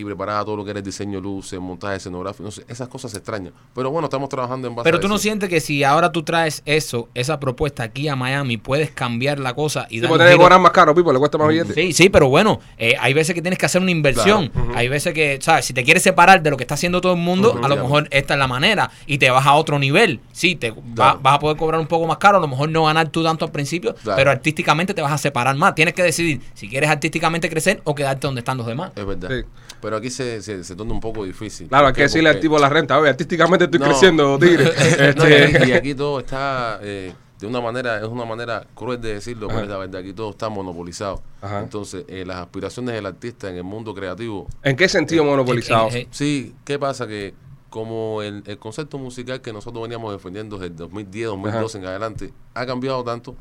y 0.00 0.04
preparaba 0.04 0.44
todo 0.44 0.56
lo 0.56 0.64
que 0.64 0.70
era 0.70 0.78
el 0.80 0.84
diseño 0.84 1.18
de 1.18 1.22
luces, 1.22 1.60
montaje 1.60 1.96
escenográfico, 1.96 2.44
no 2.44 2.50
sé, 2.50 2.64
esas 2.68 2.88
cosas 2.88 3.10
se 3.10 3.18
extrañan. 3.18 3.52
Pero 3.74 3.90
bueno, 3.90 4.06
estamos 4.06 4.28
trabajando 4.28 4.68
en 4.68 4.74
base 4.74 4.84
Pero 4.84 4.96
a 4.98 5.00
tú 5.00 5.08
no 5.08 5.14
eso. 5.16 5.22
sientes 5.22 5.48
que 5.48 5.60
si 5.60 5.84
ahora 5.84 6.12
tú 6.12 6.22
traes 6.22 6.62
eso, 6.64 7.08
esa 7.14 7.38
propuesta 7.40 7.82
aquí 7.82 8.08
a 8.08 8.16
Miami, 8.16 8.56
puedes 8.56 8.90
cambiar 8.90 9.38
la 9.38 9.54
cosa 9.54 9.86
y 9.90 9.98
Y 9.98 10.00
dar 10.00 10.10
un 10.12 10.36
cobrar 10.38 10.60
más 10.60 10.72
caro, 10.72 10.94
Pipo, 10.94 11.12
le 11.12 11.18
cuesta 11.18 11.38
más 11.38 11.48
billete. 11.48 11.74
Sí, 11.74 11.92
sí, 11.92 12.08
pero 12.08 12.28
bueno, 12.28 12.60
eh, 12.78 12.94
hay 13.00 13.12
veces 13.14 13.34
que 13.34 13.42
tienes 13.42 13.58
que 13.58 13.66
hacer 13.66 13.82
una 13.82 13.90
inversión. 13.90 14.48
Claro. 14.48 14.72
Hay 14.74 14.88
veces 14.88 15.12
que, 15.14 15.38
¿sabes? 15.40 15.64
Si 15.64 15.72
te 15.74 15.84
quieres 15.84 16.02
separar 16.02 16.42
de 16.42 16.50
lo 16.50 16.56
que 16.56 16.64
está 16.64 16.74
haciendo 16.74 17.00
todo 17.00 17.12
el 17.14 17.18
mundo, 17.20 17.60
a 17.62 17.68
lo 17.68 17.76
mejor 17.76 18.08
esta 18.10 18.34
es 18.34 18.38
la 18.40 18.46
manera 18.46 18.90
y 19.06 19.18
te 19.18 19.30
vas 19.30 19.46
a 19.46 19.54
otro 19.54 19.78
nivel. 19.78 20.20
Sí, 20.32 20.56
te 20.56 20.70
va- 20.70 21.14
vas 21.20 21.34
a 21.34 21.38
poder 21.38 21.56
cobrar 21.56 21.80
un 21.80 21.86
poco 21.86 22.06
más 22.06 22.18
caro, 22.18 22.38
a 22.38 22.40
lo 22.40 22.48
mejor 22.48 22.68
no 22.70 22.84
ganar 22.84 23.08
tú 23.08 23.22
tanto 23.22 23.44
al 23.44 23.52
principio, 23.52 23.94
Claro. 23.94 24.16
pero 24.16 24.30
artísticamente 24.30 24.94
te 24.94 25.02
vas 25.02 25.12
a 25.12 25.18
separar 25.18 25.56
más. 25.56 25.74
Tienes 25.74 25.94
que 25.94 26.02
decidir 26.02 26.40
si 26.54 26.68
quieres 26.68 26.88
artísticamente 26.90 27.48
crecer 27.50 27.80
o 27.84 27.94
quedarte 27.94 28.26
donde 28.26 28.40
están 28.40 28.56
los 28.56 28.66
demás. 28.66 28.92
Es 28.96 29.04
verdad. 29.06 29.28
Sí. 29.30 29.46
Pero 29.80 29.89
aquí 29.96 30.10
se, 30.10 30.42
se, 30.42 30.62
se 30.64 30.76
torna 30.76 30.92
un 30.92 31.00
poco 31.00 31.24
difícil. 31.24 31.68
Claro, 31.68 31.86
hay 31.86 31.92
¿Por 31.92 31.96
que 31.96 32.02
decirle 32.02 32.30
al 32.30 32.40
tipo 32.40 32.58
la 32.58 32.68
renta. 32.68 32.98
Oye, 32.98 33.10
artísticamente 33.10 33.64
estoy 33.66 33.80
No. 33.80 33.86
creciendo, 33.86 34.38
tigre. 34.40 34.64
No, 34.64 34.70
Este, 34.70 35.66
y, 35.66 35.70
y 35.70 35.72
aquí 35.74 35.94
todo 35.94 36.20
está 36.20 36.78
eh, 36.82 37.12
de 37.40 37.46
una 37.46 37.60
manera, 37.60 37.98
es 37.98 38.04
una 38.04 38.24
manera 38.26 38.66
cruel 38.74 39.00
de 39.00 39.14
decirlo, 39.14 39.46
pero 39.48 39.60
Ajá. 39.60 39.64
es 39.64 39.70
la 39.70 39.78
verdad, 39.78 40.00
aquí 40.02 40.12
todo 40.12 40.30
está 40.30 40.48
monopolizado. 40.50 41.22
Ajá. 41.40 41.60
Entonces, 41.60 42.04
eh, 42.08 42.24
las 42.26 42.36
aspiraciones 42.36 42.94
del 42.94 43.06
artista 43.06 43.48
en 43.48 43.56
el 43.56 43.64
mundo 43.64 43.94
creativo, 43.94 44.46
¿En 44.62 44.76
qué 44.76 44.88
sentido 44.88 45.24
monopolizado? 45.24 45.88
Eh, 45.88 46.00
eh, 46.00 46.08
sí, 46.10 46.54
¿qué 46.64 46.78
pasa? 46.78 47.06
Que 47.06 47.32
como 47.70 48.20
el, 48.20 48.42
el 48.46 48.58
concepto 48.58 48.98
musical 48.98 49.40
que 49.40 49.52
nosotros 49.52 49.80
veníamos 49.82 50.12
defendiendo 50.12 50.56
desde 50.58 50.66
el 50.72 50.76
2010, 50.76 51.26
2012 51.28 51.78
en 51.78 51.86
adelante, 51.86 52.32
ha 52.52 52.66
cambiado 52.66 53.02
tanto, 53.04 53.36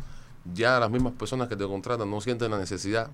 ya 0.53 0.79
las 0.79 0.89
mismas 0.89 1.13
personas 1.13 1.47
que 1.49 1.55
te 1.57 1.65
contratan 1.65 2.09
no 2.09 2.21
sienten 2.21 2.51
la 2.51 2.57
necesidad 2.59 3.09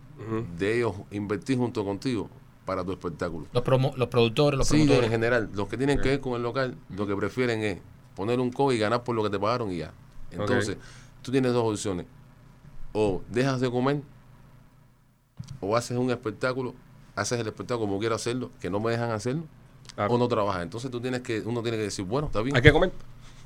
de 0.58 0.78
ellos 0.78 0.94
invertir 1.12 1.58
junto 1.58 1.84
contigo 1.84 2.30
para 2.66 2.84
tu 2.84 2.92
espectáculo. 2.92 3.46
los, 3.54 3.64
promo- 3.64 3.96
los 3.96 4.08
productores, 4.10 4.58
los 4.58 4.68
Sí, 4.68 4.76
en 4.82 4.88
promotores. 4.88 5.12
general, 5.12 5.50
los 5.54 5.68
que 5.68 5.78
tienen 5.78 6.00
que 6.02 6.10
ver 6.10 6.20
con 6.20 6.34
el 6.34 6.42
local, 6.44 6.76
lo 6.90 7.06
que 7.08 7.16
prefieren 7.16 7.62
es 7.64 7.78
poner 8.16 8.40
un 8.40 8.52
co 8.52 8.72
y 8.72 8.78
ganar 8.80 9.04
por 9.04 9.16
lo 9.16 9.24
que 9.24 9.30
te 9.30 9.40
pagaron 9.40 9.72
y 9.72 9.78
ya. 9.78 9.92
Entonces, 10.32 10.78
tú 11.22 11.32
tienes 11.32 11.54
dos 11.54 11.64
opciones. 11.64 12.06
O 12.94 13.22
dejas 13.30 13.60
de 13.62 13.70
comer, 13.70 14.02
o 15.60 15.76
haces 15.76 15.98
un 15.98 16.10
espectáculo, 16.12 16.74
haces 17.16 17.40
el 17.40 17.48
espectáculo 17.48 17.88
como 17.88 18.00
quiero 18.00 18.16
hacerlo, 18.16 18.52
que 18.60 18.70
no 18.70 18.80
me 18.80 18.92
dejan 18.92 19.12
hacerlo, 19.12 19.44
Claro. 19.96 20.14
o 20.14 20.18
no 20.18 20.28
trabajas. 20.28 20.64
Entonces 20.64 20.90
tú 20.92 21.00
tienes 21.00 21.22
que, 21.22 21.42
uno 21.42 21.62
tiene 21.62 21.78
que 21.78 21.84
decir, 21.84 22.06
bueno, 22.06 22.28
está 22.28 22.42
bien, 22.42 22.56
Hay 22.56 22.62
que 22.62 22.72
comer. 22.72 22.92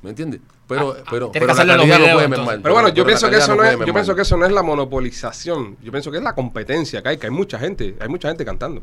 ¿me 0.02 0.12
entiendes? 0.12 0.40
Pero, 0.68 0.96
Ah, 0.98 1.04
pero, 1.10 1.30
pero 1.32 1.44
en 1.44 1.48
los 1.50 1.58
calidad 1.58 1.76
no 2.00 2.14
puede 2.14 2.28
mermar. 2.30 2.62
Pero 2.62 2.74
bueno, 2.74 2.88
yo 2.90 3.04
la 3.04 3.08
pienso 3.08 3.30
que 3.30 3.36
eso 3.38 3.50
no 3.56 3.64
no 3.64 3.64
es, 3.70 3.78
yo 3.86 3.94
pienso 3.94 4.16
que 4.16 4.22
eso 4.22 4.38
no 4.38 4.46
es 4.46 4.52
la 4.54 4.64
monopolización. 4.64 5.76
Yo 5.82 5.92
pienso 5.92 6.10
que 6.10 6.18
es 6.18 6.24
la 6.24 6.34
competencia 6.34 7.02
que 7.02 7.10
hay, 7.10 7.18
que 7.18 7.28
hay 7.28 7.32
mucha 7.34 7.60
gente, 7.60 7.98
hay 8.00 8.08
mucha 8.08 8.30
gente 8.30 8.46
cantando. 8.46 8.82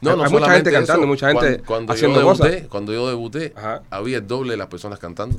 No, 0.00 0.10
hay, 0.10 0.16
no 0.16 0.24
hay 0.24 0.30
mucha 0.30 0.52
gente 0.52 0.72
cantando, 0.72 1.02
eso, 1.02 1.06
mucha 1.08 1.28
gente 1.28 1.40
cuando, 1.46 1.64
cuando 1.66 1.92
haciendo 1.92 2.20
yo 2.20 2.26
cosas. 2.26 2.46
debuté, 2.50 2.68
Cuando 2.68 2.92
yo 2.92 3.08
debuté, 3.08 3.52
Ajá. 3.56 3.82
había 3.90 4.18
el 4.18 4.26
doble 4.26 4.52
de 4.52 4.56
las 4.58 4.66
personas 4.68 4.98
cantando. 4.98 5.38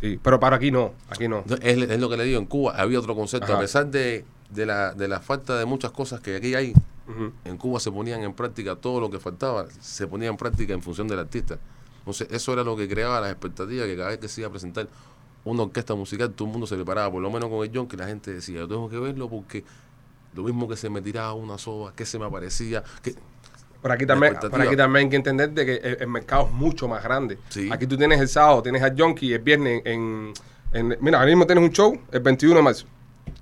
Sí, 0.00 0.18
pero 0.22 0.38
para 0.40 0.56
aquí 0.56 0.70
no, 0.70 0.92
aquí 1.10 1.28
no. 1.28 1.42
No, 1.46 1.56
Es, 1.56 1.76
es 1.76 2.00
lo 2.00 2.08
que 2.08 2.16
le 2.16 2.24
digo, 2.24 2.38
en 2.38 2.46
Cuba 2.46 2.74
había 2.76 2.98
otro 2.98 3.14
concepto. 3.14 3.46
Ajá. 3.46 3.56
A 3.56 3.60
pesar 3.60 3.86
de, 3.88 4.24
de, 4.50 4.66
la, 4.66 4.94
de 4.94 5.08
la 5.08 5.20
falta 5.20 5.58
de 5.58 5.64
muchas 5.66 5.90
cosas 5.90 6.20
que 6.20 6.36
aquí 6.36 6.54
hay, 6.54 6.72
en 7.44 7.56
Cuba 7.56 7.80
se 7.80 7.90
ponían 7.90 8.22
en 8.22 8.34
práctica 8.34 8.76
todo 8.76 9.00
lo 9.00 9.10
que 9.10 9.18
faltaba, 9.18 9.66
se 9.80 10.06
ponía 10.06 10.28
en 10.28 10.36
práctica 10.36 10.74
en 10.74 10.82
función 10.82 11.08
del 11.08 11.18
artista. 11.18 11.58
Entonces, 12.00 12.28
eso 12.30 12.52
era 12.52 12.62
lo 12.62 12.76
que 12.76 12.88
creaba 12.88 13.20
las 13.20 13.30
expectativas, 13.30 13.86
que 13.86 13.96
cada 13.96 14.10
vez 14.10 14.18
que 14.18 14.28
se 14.28 14.40
iba 14.42 14.48
a 14.48 14.50
presentar 14.50 14.88
una 15.44 15.62
orquesta 15.64 15.94
musical, 15.94 16.30
todo 16.32 16.46
el 16.48 16.52
mundo 16.52 16.66
se 16.66 16.74
preparaba, 16.76 17.10
por 17.10 17.22
lo 17.22 17.30
menos 17.30 17.48
con 17.48 17.64
el 17.64 17.70
John, 17.74 17.88
que 17.88 17.96
la 17.96 18.06
gente 18.06 18.32
decía, 18.32 18.58
yo 18.58 18.68
tengo 18.68 18.88
que 18.90 18.98
verlo 18.98 19.28
porque 19.28 19.64
lo 20.34 20.42
mismo 20.42 20.68
que 20.68 20.76
se 20.76 20.90
me 20.90 21.00
tiraba 21.00 21.32
una 21.32 21.56
soba, 21.58 21.92
que 21.94 22.04
se 22.04 22.18
me 22.18 22.26
aparecía, 22.26 22.84
que 23.02 23.14
Por 23.82 23.92
aquí 23.92 24.04
La 24.04 24.14
también, 24.14 24.34
por 24.50 24.60
aquí 24.60 24.76
también 24.76 25.04
hay 25.06 25.10
que 25.10 25.16
entender 25.16 25.50
de 25.50 25.64
que 25.66 25.74
el, 25.76 25.96
el 26.00 26.08
mercado 26.08 26.46
es 26.46 26.52
mucho 26.52 26.88
más 26.88 27.02
grande. 27.02 27.38
Sí. 27.48 27.68
Aquí 27.72 27.86
tú 27.86 27.96
tienes 27.96 28.20
el 28.20 28.28
sábado, 28.28 28.62
tienes 28.62 28.82
al 28.82 28.94
Junkie, 29.00 29.32
el 29.34 29.38
viernes 29.40 29.82
en, 29.84 30.32
en- 30.72 30.96
Mira, 31.00 31.18
ahora 31.18 31.28
mismo 31.30 31.46
tienes 31.46 31.62
un 31.64 31.70
show 31.70 31.96
el 32.10 32.20
21 32.20 32.56
de 32.56 32.62
marzo. 32.62 32.86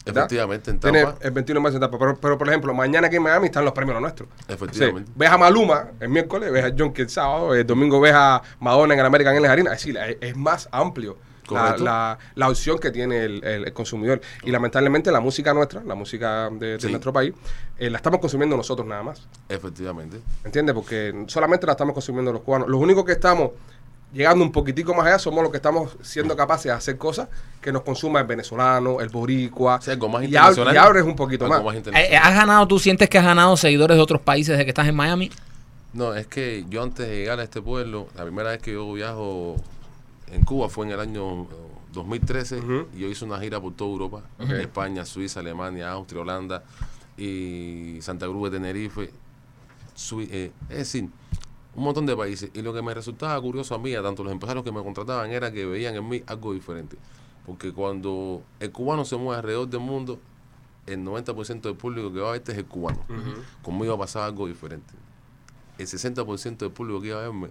¿verdad? 0.04 0.22
efectivamente 0.24 0.70
en 0.70 0.78
Tienes 0.78 1.06
el 1.20 1.30
21 1.32 1.58
de 1.58 1.62
marzo 1.62 1.76
en 1.78 1.80
Tampa. 1.80 1.98
Pero, 1.98 2.16
pero, 2.20 2.38
por 2.38 2.48
ejemplo, 2.48 2.72
mañana 2.74 3.06
aquí 3.08 3.16
en 3.16 3.22
Miami 3.22 3.46
están 3.46 3.64
los 3.64 3.72
premios 3.72 4.00
nuestros. 4.00 4.28
efectivamente. 4.46 5.10
ves 5.16 5.30
a 5.30 5.38
Maluma 5.38 5.88
el 5.98 6.08
miércoles, 6.10 6.52
ves 6.52 6.64
a 6.64 6.74
Junkie 6.76 7.02
el 7.02 7.08
sábado, 7.08 7.54
el 7.54 7.66
domingo 7.66 7.98
ves 8.00 8.12
a 8.14 8.40
Madonna 8.60 8.94
en 8.94 9.00
el 9.00 9.06
American 9.06 9.32
Airlines 9.34 9.50
Arena. 9.52 9.72
Es 9.72 9.78
decir, 9.78 9.96
es, 9.96 10.16
es 10.20 10.36
más 10.36 10.68
amplio. 10.70 11.16
La, 11.50 11.76
la, 11.76 12.18
la 12.34 12.48
opción 12.48 12.78
que 12.78 12.90
tiene 12.90 13.24
el, 13.24 13.44
el- 13.44 13.64
el 13.66 13.72
consumidor. 13.72 14.20
Y 14.42 14.50
lamentablemente 14.50 15.10
la 15.12 15.20
música 15.20 15.52
nuestra, 15.54 15.82
la 15.84 15.94
música 15.94 16.50
de, 16.50 16.72
de 16.74 16.80
Sí. 16.80 16.88
nuestro 16.88 17.12
país, 17.12 17.32
eh, 17.78 17.88
la 17.90 17.98
estamos 17.98 18.20
consumiendo 18.20 18.56
nosotros 18.56 18.86
nada 18.86 19.02
más. 19.02 19.22
Efectivamente. 19.48 20.18
¿Entiendes? 20.44 20.74
Porque 20.74 21.24
solamente 21.28 21.66
la 21.66 21.72
estamos 21.72 21.94
consumiendo 21.94 22.32
los 22.32 22.42
cubanos. 22.42 22.68
Los 22.68 22.80
únicos 22.80 23.04
que 23.04 23.12
estamos 23.12 23.50
llegando 24.12 24.42
un 24.44 24.52
poquitico 24.52 24.94
más 24.94 25.06
allá 25.06 25.18
somos 25.18 25.42
los 25.42 25.50
que 25.50 25.58
estamos 25.58 25.96
siendo 26.02 26.36
capaces 26.36 26.64
de 26.64 26.70
hacer 26.72 26.96
cosas 26.96 27.28
que 27.60 27.70
nos 27.72 27.82
consuma 27.82 28.20
el 28.20 28.26
venezolano, 28.26 29.00
el 29.00 29.08
boricua. 29.08 29.76
O 29.76 29.80
sea, 29.82 29.94
algo 29.94 30.08
más 30.08 30.22
y, 30.22 30.26
ab- 30.26 30.28
internacional. 30.28 30.74
y 30.74 30.78
abres 30.78 31.02
un 31.04 31.16
poquito 31.16 31.44
algo 31.44 31.62
más. 31.64 31.74
Eh, 31.74 31.78
internacional. 31.78 32.22
¿Has 32.22 32.34
ganado, 32.34 32.68
tú 32.68 32.78
sientes 32.78 33.08
que 33.10 33.18
has 33.18 33.24
ganado 33.24 33.56
seguidores 33.56 33.96
de 33.96 34.02
otros 34.02 34.20
países 34.20 34.52
desde 34.52 34.64
que 34.64 34.70
estás 34.70 34.88
en 34.88 34.94
Miami? 34.94 35.30
No, 35.92 36.14
es 36.14 36.26
que 36.26 36.64
yo 36.68 36.82
antes 36.82 37.08
de 37.08 37.16
llegar 37.16 37.40
a 37.40 37.42
este 37.42 37.60
pueblo, 37.62 38.08
la 38.16 38.24
primera 38.24 38.50
vez 38.50 38.60
que 38.60 38.72
yo 38.72 38.92
viajo 38.92 39.56
en 40.28 40.44
Cuba 40.44 40.68
fue 40.68 40.86
en 40.86 40.92
el 40.92 41.00
año 41.00 41.42
eh, 41.42 41.46
2013 41.92 42.58
Ujú. 42.60 42.86
y 42.94 43.00
yo 43.00 43.08
hice 43.08 43.24
una 43.24 43.38
gira 43.40 43.60
por 43.60 43.74
toda 43.74 43.90
Europa, 43.90 44.22
España, 44.60 45.04
Suiza, 45.04 45.40
Alemania, 45.40 45.90
Austria, 45.92 46.22
Holanda 46.22 46.62
y 47.16 47.98
Santa 48.02 48.26
Cruz 48.26 48.50
de 48.50 48.58
Tenerife, 48.58 49.10
Sui- 49.94 50.28
eh, 50.30 50.52
es 50.68 50.76
decir, 50.78 51.08
un 51.74 51.84
montón 51.84 52.06
de 52.06 52.16
países. 52.16 52.50
Y 52.54 52.62
lo 52.62 52.72
que 52.74 52.82
me 52.82 52.92
resultaba 52.94 53.40
curioso 53.40 53.74
a 53.74 53.78
mí, 53.78 53.94
a 53.94 54.02
tanto 54.02 54.22
los 54.24 54.32
empresarios 54.32 54.64
que 54.64 54.72
me 54.72 54.82
contrataban, 54.82 55.30
era 55.30 55.50
que 55.52 55.64
veían 55.66 55.94
en 55.94 56.08
mí 56.08 56.22
algo 56.26 56.52
diferente. 56.52 56.96
Porque 57.46 57.72
cuando 57.72 58.42
el 58.60 58.72
cubano 58.72 59.04
se 59.04 59.16
mueve 59.16 59.36
alrededor 59.36 59.68
del 59.68 59.80
mundo, 59.80 60.18
el 60.86 61.00
90% 61.04 61.60
del 61.68 61.76
público 61.76 62.12
que 62.12 62.20
va 62.20 62.28
a 62.30 62.32
verte 62.32 62.52
es 62.52 62.58
el 62.58 62.66
cubano. 62.66 62.98
Conmigo 63.62 63.96
va 63.96 64.04
a 64.04 64.06
pasar 64.06 64.22
algo 64.24 64.46
diferente. 64.46 64.92
El 65.78 65.86
60% 65.86 66.56
del 66.58 66.70
público 66.70 67.00
que 67.00 67.08
iba 67.08 67.18
a 67.18 67.22
verme 67.22 67.50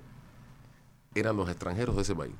eran 1.13 1.37
los 1.37 1.47
extranjeros 1.49 1.95
de 1.95 2.01
ese 2.01 2.15
país. 2.15 2.33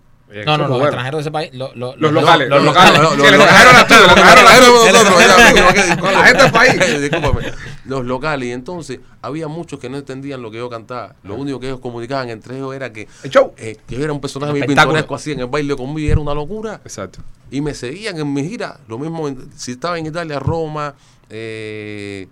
No, 0.46 0.58
no, 0.58 0.67
los 0.67 0.82
extranjeros 0.82 1.20
de 1.20 1.22
ese 1.22 1.32
país. 1.32 1.50
lo- 1.53 1.72
lo- 1.75 1.96
Los 1.98 2.12
lo- 2.12 2.20
locales, 2.22 2.50
los 2.50 2.63
locales. 2.63 3.00
locales. 3.00 3.17
Los 3.17 3.17
tú, 3.17 3.24
los 3.24 3.32
extranjeros 3.38 3.74
eran 3.74 3.88
tú. 3.88 4.74
nosotros, 4.91 5.75
ya, 5.88 5.98
Con 6.00 6.13
la 6.13 6.24
gente 6.25 6.44
del 6.44 6.51
país. 6.51 7.01
Discúlpame. 7.01 7.51
Los 7.86 8.05
locales. 8.05 8.50
Y 8.50 8.51
entonces 8.51 9.00
había 9.22 9.48
muchos 9.48 9.79
que 9.79 9.88
no 9.88 9.98
entendían 9.98 10.41
lo 10.41 10.50
que 10.50 10.58
yo 10.58 10.70
cantaba. 10.70 11.15
Lo 11.24 11.36
único 11.36 11.60
que 11.60 11.67
ellos 11.67 11.79
comunicaban 11.79 12.29
entre 12.29 12.58
ellos 12.58 12.74
era 12.75 12.91
que, 12.91 13.08
El 13.24 13.29
show. 13.29 13.53
eh, 13.58 13.77
que 13.88 13.96
yo 13.98 14.03
era 14.03 14.13
un 14.13 14.20
personaje 14.20 14.51
muy 14.51 14.63
pintoresco 14.63 15.13
así 15.15 15.32
en 15.32 15.41
el 15.41 15.46
baile 15.48 15.75
conmigo. 15.75 16.12
Era 16.12 16.20
una 16.22 16.34
locura. 16.34 16.82
Exacto. 16.84 17.20
Y 17.51 17.62
me 17.62 17.74
seguían 17.75 18.17
en 18.20 18.34
mi 18.34 18.48
gira. 18.50 18.79
Lo 18.88 18.98
mismo 18.98 19.29
si 19.55 19.74
estaba 19.74 20.00
en 20.00 20.08
Italia, 20.08 20.39
Roma, 20.39 20.96
eh, 21.29 22.27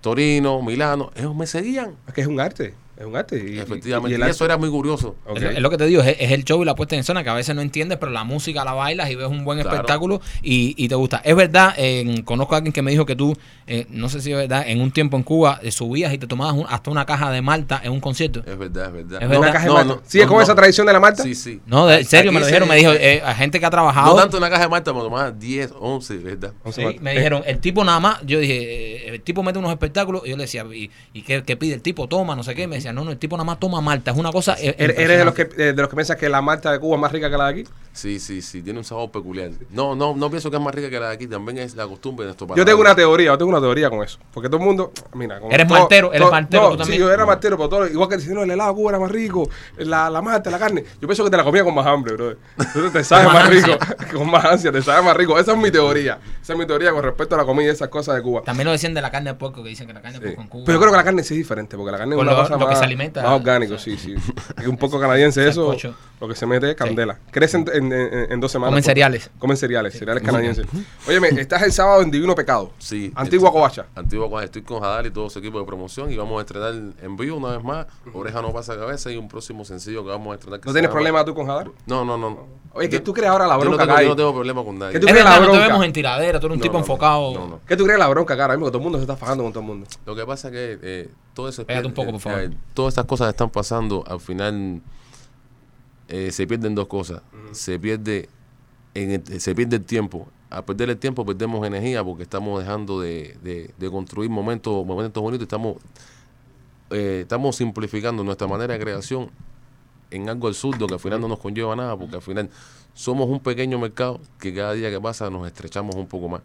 Torino, 0.00 0.60
Milano. 0.62 1.10
Ellos 1.14 1.34
me 1.34 1.46
seguían. 1.46 1.94
Es 2.08 2.14
que 2.14 2.20
es 2.22 2.26
un 2.26 2.40
arte. 2.40 2.74
Es 2.98 3.06
un 3.06 3.14
arte. 3.14 3.36
Y, 3.36 3.58
Efectivamente. 3.60 4.10
y 4.10 4.12
Y, 4.12 4.14
el 4.16 4.22
arte- 4.22 4.32
eso 4.32 4.44
era 4.44 4.56
muy 4.58 4.68
curioso. 4.70 5.14
Es, 5.34 5.40
lo- 5.40 5.50
es 5.50 5.60
lo 5.60 5.70
que 5.70 5.76
te 5.76 5.86
digo, 5.86 6.02
es, 6.02 6.16
es 6.18 6.32
el 6.32 6.44
show 6.44 6.60
y 6.62 6.64
la 6.64 6.74
puesta 6.74 6.96
en 6.96 7.00
escena 7.02 7.22
que 7.22 7.30
a 7.30 7.34
veces 7.34 7.54
no 7.54 7.62
entiendes, 7.62 7.96
pero 7.98 8.10
la 8.10 8.24
música 8.24 8.64
la 8.64 8.72
bailas 8.72 9.08
y 9.10 9.14
ves 9.14 9.28
un 9.28 9.44
buen 9.44 9.60
Claro. 9.60 9.76
espectáculo 9.76 10.20
y, 10.42 10.74
y 10.76 10.88
te 10.88 10.96
gusta. 10.96 11.20
Es 11.24 11.36
verdad, 11.36 11.74
conozco 12.24 12.54
a 12.54 12.58
alguien 12.58 12.72
que 12.72 12.82
me 12.82 12.90
dijo 12.90 13.06
que 13.06 13.14
tú, 13.14 13.36
eh, 13.66 13.86
no 13.90 14.08
sé 14.08 14.20
si 14.20 14.32
es 14.32 14.36
verdad, 14.36 14.64
en 14.66 14.80
un 14.80 14.90
tiempo 14.90 15.16
en 15.16 15.22
Cuba 15.22 15.60
eh, 15.62 15.70
subías 15.70 16.12
y 16.12 16.18
te 16.18 16.26
tomabas 16.26 16.54
un- 16.54 16.66
hasta 16.68 16.90
una 16.90 17.06
caja 17.06 17.30
de 17.30 17.40
malta 17.40 17.80
en 17.84 17.92
un 17.92 18.00
concierto. 18.00 18.40
Es 18.44 18.58
verdad, 18.58 18.86
es 18.86 18.92
verdad. 18.92 19.22
Es 19.22 19.28
Una 19.28 19.38
verdad. 19.38 19.52
caja 19.52 19.64
de 19.64 19.68
No, 19.68 19.74
Malta. 19.74 19.94
no, 19.94 20.02
¿Sigue 20.04 20.24
no, 20.24 20.28
con 20.30 20.36
no. 20.38 20.42
esa 20.42 20.54
tradición 20.56 20.86
de 20.88 20.92
la 20.92 21.00
Malta? 21.00 21.22
Sí, 21.22 21.34
sí. 21.36 21.60
No, 21.66 21.86
de 21.86 21.98
en 21.98 22.04
serio, 22.04 22.32
me 22.32 22.40
lo 22.40 22.46
dijeron, 22.46 22.68
me 22.68 22.74
dijo, 22.76 22.90
eh, 22.92 23.22
a 23.24 23.32
gente 23.34 23.60
que 23.60 23.66
ha 23.66 23.70
trabajado. 23.70 24.08
No 24.14 24.20
tanto 24.20 24.38
una 24.38 24.50
caja 24.50 24.62
de 24.62 24.68
Malta, 24.70 24.92
me 24.92 25.00
tomaba 25.00 25.30
10, 25.30 25.72
11, 25.78 26.16
¿verdad? 26.18 26.52
Sí, 26.72 26.82
me 27.00 27.12
dijeron, 27.14 27.42
el 27.46 27.60
tipo 27.60 27.84
nada 27.84 28.00
más, 28.00 28.18
yo 28.26 28.40
dije, 28.40 29.08
el 29.08 29.20
tipo 29.22 29.42
mete 29.44 29.58
unos 29.60 29.70
espectáculos, 29.70 30.22
y 30.26 30.30
yo 30.30 30.36
le 30.36 30.42
decía, 30.42 30.64
¿y, 30.74 30.90
y 31.12 31.22
qué, 31.22 31.44
qué 31.44 31.56
pide 31.56 31.74
el 31.74 31.82
tipo? 31.82 32.08
Toma, 32.08 32.34
no 32.34 32.42
sé 32.42 32.54
qué. 32.56 32.66
Me 32.66 32.76
decía, 32.76 32.87
no, 32.92 33.04
no, 33.04 33.10
el 33.10 33.18
tipo 33.18 33.36
nada 33.36 33.44
más 33.44 33.58
toma 33.60 33.80
malta, 33.80 34.10
es 34.10 34.16
una 34.16 34.30
cosa. 34.32 34.56
eh, 34.58 34.74
¿Eres 34.78 34.98
eres 34.98 35.18
de 35.18 35.24
los, 35.24 35.34
que, 35.34 35.42
eh, 35.42 35.72
de 35.72 35.74
los 35.74 35.88
que 35.88 35.96
piensas 35.96 36.16
que 36.16 36.28
la 36.28 36.40
Malta 36.42 36.72
de 36.72 36.78
Cuba 36.78 36.96
es 36.96 37.00
más 37.00 37.12
rica 37.12 37.30
que 37.30 37.36
la 37.36 37.44
de 37.44 37.50
aquí? 37.50 37.64
Sí, 37.92 38.20
sí, 38.20 38.42
sí, 38.42 38.62
tiene 38.62 38.78
un 38.78 38.84
sabor 38.84 39.10
peculiar. 39.10 39.50
No, 39.70 39.96
no, 39.96 40.14
no 40.14 40.30
pienso 40.30 40.50
que 40.50 40.56
es 40.56 40.62
más 40.62 40.72
rica 40.74 40.88
que 40.88 41.00
la 41.00 41.08
de 41.08 41.14
aquí, 41.14 41.26
también 41.26 41.58
es 41.58 41.74
la 41.74 41.86
costumbre 41.86 42.24
de 42.24 42.28
nuestro 42.28 42.46
país. 42.46 42.56
Yo 42.58 42.64
tengo 42.64 42.80
una 42.80 42.94
teoría, 42.94 43.26
yo 43.32 43.38
tengo 43.38 43.50
una 43.50 43.60
teoría 43.60 43.90
con 43.90 44.02
eso. 44.04 44.18
Porque 44.32 44.48
todo 44.48 44.60
el 44.60 44.66
mundo, 44.66 44.92
mira, 45.14 45.40
como 45.40 45.50
Eres 45.50 45.66
todo- 45.66 45.78
maltero, 45.80 46.08
eres 46.10 46.20
todo- 46.20 46.30
maltero 46.30 46.62
no, 46.62 46.70
tú 46.70 46.76
también. 46.78 46.96
Sí, 46.98 47.00
yo 47.04 47.12
era 47.12 47.26
maltero, 47.26 47.56
pero 47.56 47.68
todo, 47.68 47.86
igual 47.88 48.08
que 48.08 48.16
dicen, 48.18 48.34
no, 48.34 48.42
el 48.44 48.50
helado 48.52 48.70
de 48.70 48.76
Cuba 48.76 48.90
era 48.92 49.00
más 49.00 49.10
rico, 49.10 49.48
la, 49.78 50.08
la 50.10 50.22
malta, 50.22 50.48
la 50.50 50.58
carne. 50.60 50.84
Yo 51.00 51.08
pienso 51.08 51.24
que 51.24 51.30
te 51.30 51.36
la 51.36 51.42
comía 51.44 51.64
con 51.64 51.74
más 51.74 51.86
hambre, 51.86 52.14
bro. 52.14 52.36
Entonces 52.56 52.92
te 52.92 53.02
sabe 53.04 53.24
Con 53.24 53.32
más 53.32 53.48
rico, 53.48 53.70
con 54.12 54.30
más 54.30 54.44
ansia, 54.44 54.70
te 54.70 54.80
sabe 54.82 55.02
más 55.02 55.16
rico. 55.16 55.36
Esa 55.38 55.52
es 55.52 55.58
mi 55.58 55.70
teoría. 55.72 56.18
Esa 56.40 56.52
es 56.52 56.58
mi 56.58 56.66
teoría 56.66 56.92
con 56.92 57.02
respecto 57.02 57.34
a 57.34 57.38
la 57.38 57.44
comida 57.44 57.66
y 57.66 57.70
esas 57.70 57.88
cosas 57.88 58.14
de 58.14 58.22
Cuba. 58.22 58.42
También 58.44 58.66
lo 58.66 58.72
decían 58.72 58.94
de 58.94 59.02
la 59.02 59.10
carne 59.10 59.30
de 59.30 59.34
puerco, 59.36 59.62
que 59.64 59.70
dicen 59.70 59.86
que 59.88 59.92
la 59.92 60.00
carne 60.02 60.18
de 60.20 60.28
Sí. 60.28 60.34
puerco 60.36 60.42
en 60.42 60.48
Cuba. 60.48 60.62
Pero 60.66 60.76
yo 60.76 60.80
creo 60.82 60.92
que 60.92 60.96
la 60.98 61.04
carne 61.04 61.24
sí 61.24 61.34
es 61.34 61.38
diferente, 61.38 61.76
porque 61.76 61.90
la 61.90 61.98
carne 61.98 62.14
es 62.14 62.16
Con 62.18 62.26
una 62.28 62.36
lo- 62.36 62.42
cosa 62.42 62.52
lo 62.54 62.58
que 62.60 62.64
más, 62.66 62.78
se 62.78 62.84
alimenta. 62.84 63.22
más 63.22 63.32
orgánico, 63.32 63.76
sí, 63.76 63.96
sí. 63.98 64.14
Es 64.56 64.66
un 64.68 64.76
poco 64.76 65.00
canadiense 65.00 65.48
eso, 65.48 65.74
lo 66.20 66.28
que 66.28 66.34
se 66.34 66.46
mete 66.46 66.70
es 66.70 66.76
candela. 66.76 67.18
Crecen 67.30 67.64
en, 67.78 67.92
en- 67.92 68.32
en 68.32 68.40
dos 68.40 68.52
semanas. 68.52 68.70
Comen 68.72 68.82
por- 68.82 68.86
cereales. 68.90 69.30
Comen 69.38 69.56
cereales, 69.56 69.98
cereales 69.98 70.22
canadienses. 70.22 70.66
Óyeme, 71.06 71.28
estás 71.28 71.62
el 71.62 71.72
sábado 71.72 72.02
en 72.02 72.10
Divino 72.10 72.34
Pecado. 72.34 72.72
Sí. 72.78 73.12
Antigua 73.14 73.48
estoy- 73.48 73.52
Covacha. 73.60 73.86
Antigua 73.94 74.28
Covacha. 74.28 74.44
Estoy 74.46 74.62
con 74.62 74.80
Jadal 74.80 75.06
y 75.06 75.10
todo 75.10 75.30
su 75.30 75.38
equipo 75.38 75.58
de 75.58 75.64
promoción 75.64 76.12
y 76.12 76.16
vamos 76.16 76.38
a 76.38 76.40
estrenar 76.42 76.74
en 77.02 77.16
vivo 77.16 77.36
una 77.38 77.56
vez 77.56 77.64
más. 77.64 77.86
Oreja 78.12 78.42
no 78.42 78.52
pasa 78.52 78.76
cabeza 78.76 79.10
y 79.10 79.16
un 79.16 79.28
próximo 79.28 79.64
sencillo 79.64 80.02
que 80.04 80.10
vamos 80.10 80.32
a 80.32 80.34
estrenar. 80.34 80.60
que 80.60 80.66
¿No 80.68 80.72
tienes 80.72 80.90
problema 80.90 81.24
tú 81.24 81.34
con 81.34 81.46
Jadar? 81.46 81.70
No, 81.86 82.04
no, 82.04 82.18
no. 82.18 82.58
Oye, 82.74 82.88
¿qué 82.90 83.00
tú 83.00 83.12
crees 83.12 83.30
ahora 83.30 83.46
la 83.46 83.54
yo 83.58 83.64
no 83.64 83.70
bronca 83.70 83.86
tengo, 83.86 84.00
yo 84.02 84.08
no 84.10 84.16
tengo 84.16 84.34
problema 84.34 84.62
con 84.62 84.78
nadie. 84.78 84.92
¿Qué 84.92 85.00
tú 85.00 85.06
Es 85.06 85.12
crees 85.12 85.24
la 85.24 85.30
verdad, 85.32 85.46
no 85.46 85.52
te 85.52 85.56
bronca? 85.58 85.72
vemos 85.72 85.86
en 85.86 85.92
tiradera, 85.92 86.38
tú 86.38 86.46
eres 86.46 86.54
un 86.54 86.58
No, 86.58 86.62
tipo 86.62 86.72
no, 86.74 86.78
enfocado. 86.80 87.34
No, 87.34 87.46
no. 87.48 87.60
¿Qué 87.66 87.76
tú 87.76 87.84
crees 87.84 87.98
la 87.98 88.06
bronca 88.08 88.36
cara? 88.36 88.54
Que 88.56 88.60
todo 88.60 88.76
el 88.78 88.82
mundo 88.84 88.98
se 88.98 89.02
está 89.02 89.16
fajando 89.16 89.42
con 89.42 89.52
todo 89.52 89.60
el 89.62 89.66
mundo. 89.66 89.86
Lo 90.06 90.14
que 90.14 90.24
pasa 90.26 90.48
es 90.48 90.52
que 90.52 90.78
eh, 90.82 91.08
todo 91.34 91.48
eso 91.48 91.64
Pégate 91.64 91.86
un 91.86 91.94
poco, 91.94 92.12
por 92.12 92.20
favor. 92.20 92.40
eh, 92.40 92.50
todas 92.74 92.92
estas 92.92 93.06
cosas 93.06 93.28
están 93.30 93.50
pasando, 93.50 94.04
al 94.06 94.20
final 94.20 94.80
eh, 96.08 96.30
se 96.32 96.46
pierden 96.46 96.74
dos 96.74 96.86
cosas. 96.88 97.22
Se 97.52 97.78
pierde 97.78 98.28
en 98.94 99.10
el- 99.12 99.40
se 99.40 99.54
pierde 99.54 99.76
el 99.76 99.84
tiempo. 99.84 100.26
Al 100.50 100.64
perder 100.64 100.90
el 100.90 100.96
tiempo 100.98 101.24
perdemos 101.26 101.66
energía 101.66 102.02
porque 102.02 102.22
estamos 102.22 102.58
dejando 102.60 103.00
de, 103.00 103.36
de- 103.42 103.70
de 103.76 103.90
construir 103.90 104.30
momentos, 104.30 104.84
momentos 104.86 105.22
bonitos. 105.22 105.42
Estamos, 105.44 105.76
eh, 106.90 107.20
estamos 107.22 107.56
simplificando 107.56 108.24
nuestra 108.24 108.46
manera 108.46 108.74
de 108.74 108.80
creación 108.80 109.30
en 110.10 110.28
algo 110.28 110.48
absurdo 110.48 110.86
que 110.86 110.94
al 110.94 111.00
final 111.00 111.20
no 111.20 111.28
nos 111.28 111.38
conlleva 111.38 111.76
nada 111.76 111.96
porque 111.98 112.16
al 112.16 112.22
final 112.22 112.48
somos 112.94 113.28
un 113.28 113.40
pequeño 113.40 113.78
mercado 113.78 114.20
que 114.40 114.54
cada 114.54 114.72
día 114.72 114.90
que 114.90 115.00
pasa 115.00 115.28
nos 115.28 115.46
estrechamos 115.46 115.94
un 115.96 116.06
poco 116.06 116.28
más. 116.28 116.40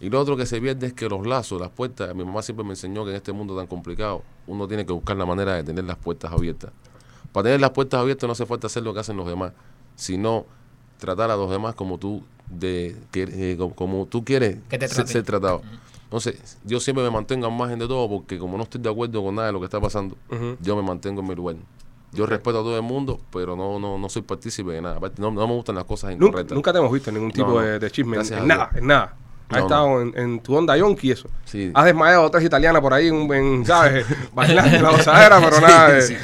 Y 0.00 0.10
lo 0.10 0.20
otro 0.20 0.36
que 0.36 0.44
se 0.44 0.60
pierde 0.60 0.88
es 0.88 0.92
que 0.92 1.08
los 1.08 1.24
lazos, 1.24 1.60
las 1.60 1.70
puertas, 1.70 2.12
mi 2.14 2.24
mamá 2.24 2.42
siempre 2.42 2.64
me 2.64 2.70
enseñó 2.72 3.04
que 3.04 3.10
en 3.10 3.16
este 3.16 3.32
mundo 3.32 3.56
tan 3.56 3.68
complicado 3.68 4.22
uno 4.48 4.66
tiene 4.66 4.84
que 4.84 4.92
buscar 4.92 5.16
la 5.16 5.24
manera 5.24 5.54
de 5.54 5.62
tener 5.62 5.84
las 5.84 5.96
puertas 5.96 6.32
abiertas. 6.32 6.72
Para 7.34 7.44
tener 7.44 7.60
las 7.60 7.70
puertas 7.70 8.00
abiertas 8.00 8.26
no 8.28 8.32
hace 8.32 8.46
falta 8.46 8.68
hacer 8.68 8.82
lo 8.82 8.94
que 8.94 9.00
hacen 9.00 9.16
los 9.18 9.26
demás, 9.26 9.52
sino 9.96 10.46
tratar 10.98 11.30
a 11.30 11.36
los 11.36 11.50
demás 11.50 11.74
como 11.74 11.98
tú 11.98 12.22
de 12.48 12.96
que, 13.10 13.24
eh, 13.30 13.56
como, 13.58 13.74
como 13.74 14.06
tú 14.06 14.24
quieres 14.24 14.58
Que 14.70 14.78
te 14.78 14.88
ser, 14.88 15.22
tratado. 15.24 15.60
Entonces, 16.04 16.58
yo 16.64 16.78
siempre 16.78 17.02
me 17.04 17.10
mantengo 17.10 17.46
al 17.46 17.52
margen 17.52 17.78
de 17.80 17.88
todo 17.88 18.08
porque 18.08 18.38
como 18.38 18.56
no 18.56 18.62
estoy 18.62 18.80
de 18.80 18.88
acuerdo 18.88 19.22
con 19.22 19.34
nada 19.34 19.48
de 19.48 19.52
lo 19.52 19.58
que 19.58 19.64
está 19.64 19.80
pasando, 19.80 20.16
yo 20.60 20.76
me 20.76 20.82
mantengo 20.82 21.20
en 21.22 21.28
mi 21.28 21.34
lugar. 21.34 21.56
Yo 22.12 22.24
respeto 22.26 22.60
a 22.60 22.62
todo 22.62 22.76
el 22.76 22.82
mundo, 22.82 23.20
pero 23.32 23.56
no 23.56 23.80
no 23.80 23.98
no 23.98 24.08
soy 24.08 24.22
partícipe 24.22 24.70
de 24.70 24.80
nada. 24.80 24.96
Aparte, 24.98 25.20
No, 25.20 25.32
no 25.32 25.48
me 25.48 25.54
gustan 25.54 25.74
las 25.74 25.82
cosas 25.84 26.12
incorrectas. 26.12 26.54
nunca 26.54 26.72
te 26.72 26.78
hemos 26.78 26.92
visto 26.92 27.10
en 27.10 27.16
ningún 27.16 27.32
tipo 27.32 27.48
No, 27.48 27.58
de, 27.58 27.80
de 27.80 27.90
chisme. 27.90 28.16
En, 28.16 28.46
nada, 28.46 28.70
en 28.76 28.86
nada. 28.86 29.16
Has 29.48 29.58
No, 29.58 29.62
estado 29.64 30.00
en, 30.02 30.16
en 30.16 30.40
tu 30.40 30.54
onda 30.54 30.76
yonki 30.76 31.08
y 31.08 31.10
eso. 31.10 31.28
Sí. 31.44 31.72
Has 31.74 31.84
desmayado 31.86 32.22
a 32.22 32.26
otras 32.26 32.44
italianas 32.44 32.80
por 32.80 32.94
ahí 32.94 33.08
en, 33.08 33.32
en, 33.34 33.66
¿sabes? 33.66 34.06
Bailando 34.34 34.76
en 34.76 34.82
la 34.84 34.90
gozadera, 34.92 35.40
pero 35.40 35.60
nada. 35.60 35.88
de- 35.94 36.02
Sí, 36.02 36.14
sí. 36.14 36.20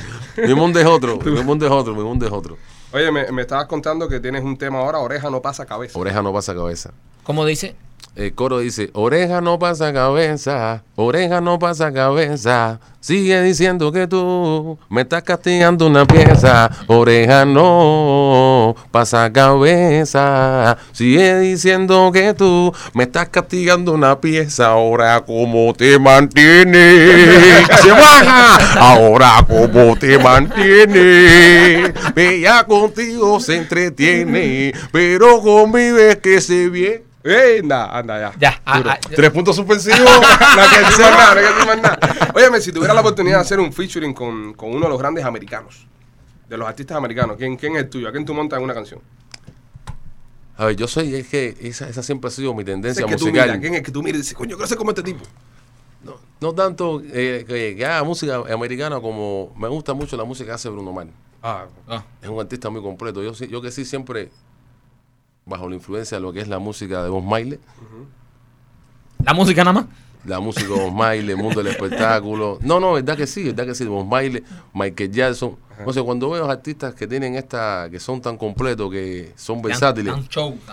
Mi 0.47 0.55
mundo 0.55 0.79
es 0.81 0.87
otro, 0.87 1.19
mi 1.25 1.43
mundo 1.43 1.67
es 1.67 1.73
otro, 1.73 1.95
mi 1.95 2.03
mundo 2.03 2.27
es 2.27 2.33
otro. 2.33 2.57
Oye, 2.93 3.11
me, 3.13 3.31
me 3.31 3.43
estabas 3.43 3.67
contando 3.67 4.09
que 4.09 4.21
tienes 4.21 4.43
un 4.43 4.57
tema 4.57 4.81
ahora, 4.81 4.99
oreja 4.99 5.31
no 5.31 5.41
pasa 5.41 5.67
cabeza. 5.67 5.99
Oreja 5.99 6.23
no 6.23 6.33
pasa 6.33 6.55
cabeza. 6.55 6.93
¿Cómo 7.23 7.45
dice? 7.45 7.77
El 8.17 8.35
coro 8.35 8.59
dice, 8.59 8.91
oreja 8.93 9.41
no 9.41 9.59
pasa 9.59 9.93
cabeza, 9.93 10.83
oreja 10.97 11.41
no 11.41 11.61
pasa 11.61 11.93
cabeza. 11.93 12.81
Sigue 12.99 13.41
diciendo 13.41 13.93
que 13.93 14.07
tú 14.07 14.79
me 14.91 15.03
estás 15.03 15.23
castigando 15.23 15.87
una 15.87 16.05
pieza. 16.05 16.71
Oreja 16.87 17.47
no 17.47 18.75
pasa 18.91 19.33
cabeza. 19.33 20.77
Sigue 20.93 21.39
diciendo 21.39 22.11
que 22.13 22.35
tú 22.35 22.75
me 22.93 23.05
estás 23.05 23.31
castigando 23.31 23.93
una 23.93 24.21
pieza. 24.21 24.67
Ahora 24.67 25.25
cómo 25.25 25.73
te 25.73 25.99
mantienes. 25.99 27.67
Se 27.83 27.91
baja. 27.91 28.81
Ahora 28.81 29.47
cómo 29.49 29.97
te 29.97 30.19
mantienes. 30.19 31.95
Ella 32.15 32.65
contigo 32.65 33.41
se 33.41 33.57
entretiene, 33.57 34.75
pero 34.93 35.41
conmigo 35.41 35.97
es 35.97 36.17
que 36.17 36.41
se 36.43 36.69
viene. 36.69 37.10
¡Ey, 37.23 37.59
anda, 37.61 37.99
anda, 37.99 38.19
ya! 38.19 38.39
Ya, 38.39 38.63
ah, 38.65 38.79
Duro. 38.79 38.91
ah, 38.91 38.99
ya. 39.11 39.17
Tres 39.17 39.31
puntos 39.31 39.55
suspensivos. 39.57 40.01
no 40.01 40.63
hay 40.63 40.69
que 40.71 40.79
decir 40.81 41.01
más 41.01 41.11
nada, 41.11 41.35
no 41.35 41.41
hay 41.41 41.47
que 41.47 41.53
decir 41.53 41.67
más 41.67 41.83
nada. 41.83 42.33
Óyeme, 42.35 42.61
si 42.61 42.73
tuviera 42.73 42.95
la 42.95 43.01
oportunidad 43.01 43.37
de 43.37 43.43
hacer 43.43 43.61
un 43.61 43.73
featuring 43.73 44.15
con, 44.15 44.55
con 44.55 44.71
uno 44.71 44.85
de 44.87 44.89
los 44.89 44.99
grandes 44.99 45.25
americanos, 45.25 45.87
de 46.49 46.57
los 46.57 46.67
artistas 46.67 46.97
americanos, 46.97 47.37
¿quién, 47.37 47.57
quién 47.57 47.77
es 47.77 47.83
el 47.83 47.91
tuyo? 47.91 48.09
¿A 48.09 48.13
quién 48.13 48.25
tú 48.25 48.33
montas 48.33 48.57
en 48.59 48.65
una 48.65 48.75
canción? 48.75 49.01
A 50.57 50.67
ver, 50.67 50.77
yo 50.77 50.87
soy, 50.89 51.15
es 51.15 51.29
que 51.29 51.57
esa, 51.61 51.89
esa 51.89 52.03
siempre 52.03 52.29
ha 52.29 52.31
sido 52.31 52.55
mi 52.55 52.65
tendencia 52.65 53.05
es 53.05 53.11
que 53.11 53.17
tú 53.17 53.25
musical. 53.27 53.47
miras, 53.49 53.61
¿Quién 53.61 53.75
es 53.75 53.83
que 53.83 53.91
tú 53.93 54.03
miras 54.03 54.17
y 54.17 54.23
dices, 54.23 54.35
coño, 54.37 54.57
quiero 54.57 54.67
ser 54.69 54.77
como 54.79 54.91
este 54.91 55.03
tipo? 55.03 55.25
No, 56.05 56.15
no 56.41 56.55
tanto 56.55 57.03
eh, 57.05 57.45
que, 57.47 57.77
que 57.77 57.87
haga 57.87 58.03
música 58.05 58.43
americana 58.53 59.01
como 59.01 59.55
me 59.59 59.69
gusta 59.69 59.93
mucho 59.95 60.17
la 60.17 60.25
música 60.25 60.47
que 60.49 60.53
hace 60.55 60.69
Bruno 60.71 60.93
Mars. 60.93 61.11
Ah, 61.43 61.67
Ah, 61.89 62.05
Es 62.23 62.29
un 62.29 62.39
artista 62.41 62.69
muy 62.71 62.83
completo. 62.83 63.23
Yo, 63.23 63.33
sí- 63.35 63.49
yo 63.49 63.61
que 63.63 63.71
sí 63.71 63.85
siempre 63.87 64.31
bajo 65.47 65.69
la 65.69 65.75
influencia 65.77 66.17
de 66.19 66.23
lo 66.23 66.33
que 66.33 66.41
es 66.41 66.49
la 66.49 66.59
música 66.59 67.03
de 67.03 67.09
Bob 67.09 67.25
Marley, 67.25 67.59
La 69.25 69.35
música 69.35 69.65
nada 69.65 69.81
más. 69.83 69.87
la 70.25 70.41
música 70.41 70.69
de 70.69 70.75
Bob 70.81 70.93
Marley, 70.93 71.31
el 71.31 71.37
mundo 71.37 71.63
del 71.63 71.73
espectáculo. 71.73 72.59
No, 72.63 72.79
no, 72.81 72.93
verdad 72.95 73.17
que 73.17 73.27
sí, 73.27 73.45
verdad 73.45 73.67
que 73.67 73.75
sí. 73.75 73.85
Bob 73.85 74.07
Marley, 74.07 74.43
Michael 74.75 75.11
Jackson. 75.11 75.57
O 75.87 75.95
sea, 75.95 76.03
cuando 76.03 76.29
veo 76.29 76.45
artistas 76.51 76.95
que 76.95 77.07
tienen 77.07 77.37
esta, 77.37 77.89
que 77.91 77.99
son 77.99 78.21
tan 78.21 78.37
completos, 78.37 78.91
que 78.91 79.33
son 79.35 79.63
versátiles, 79.63 80.13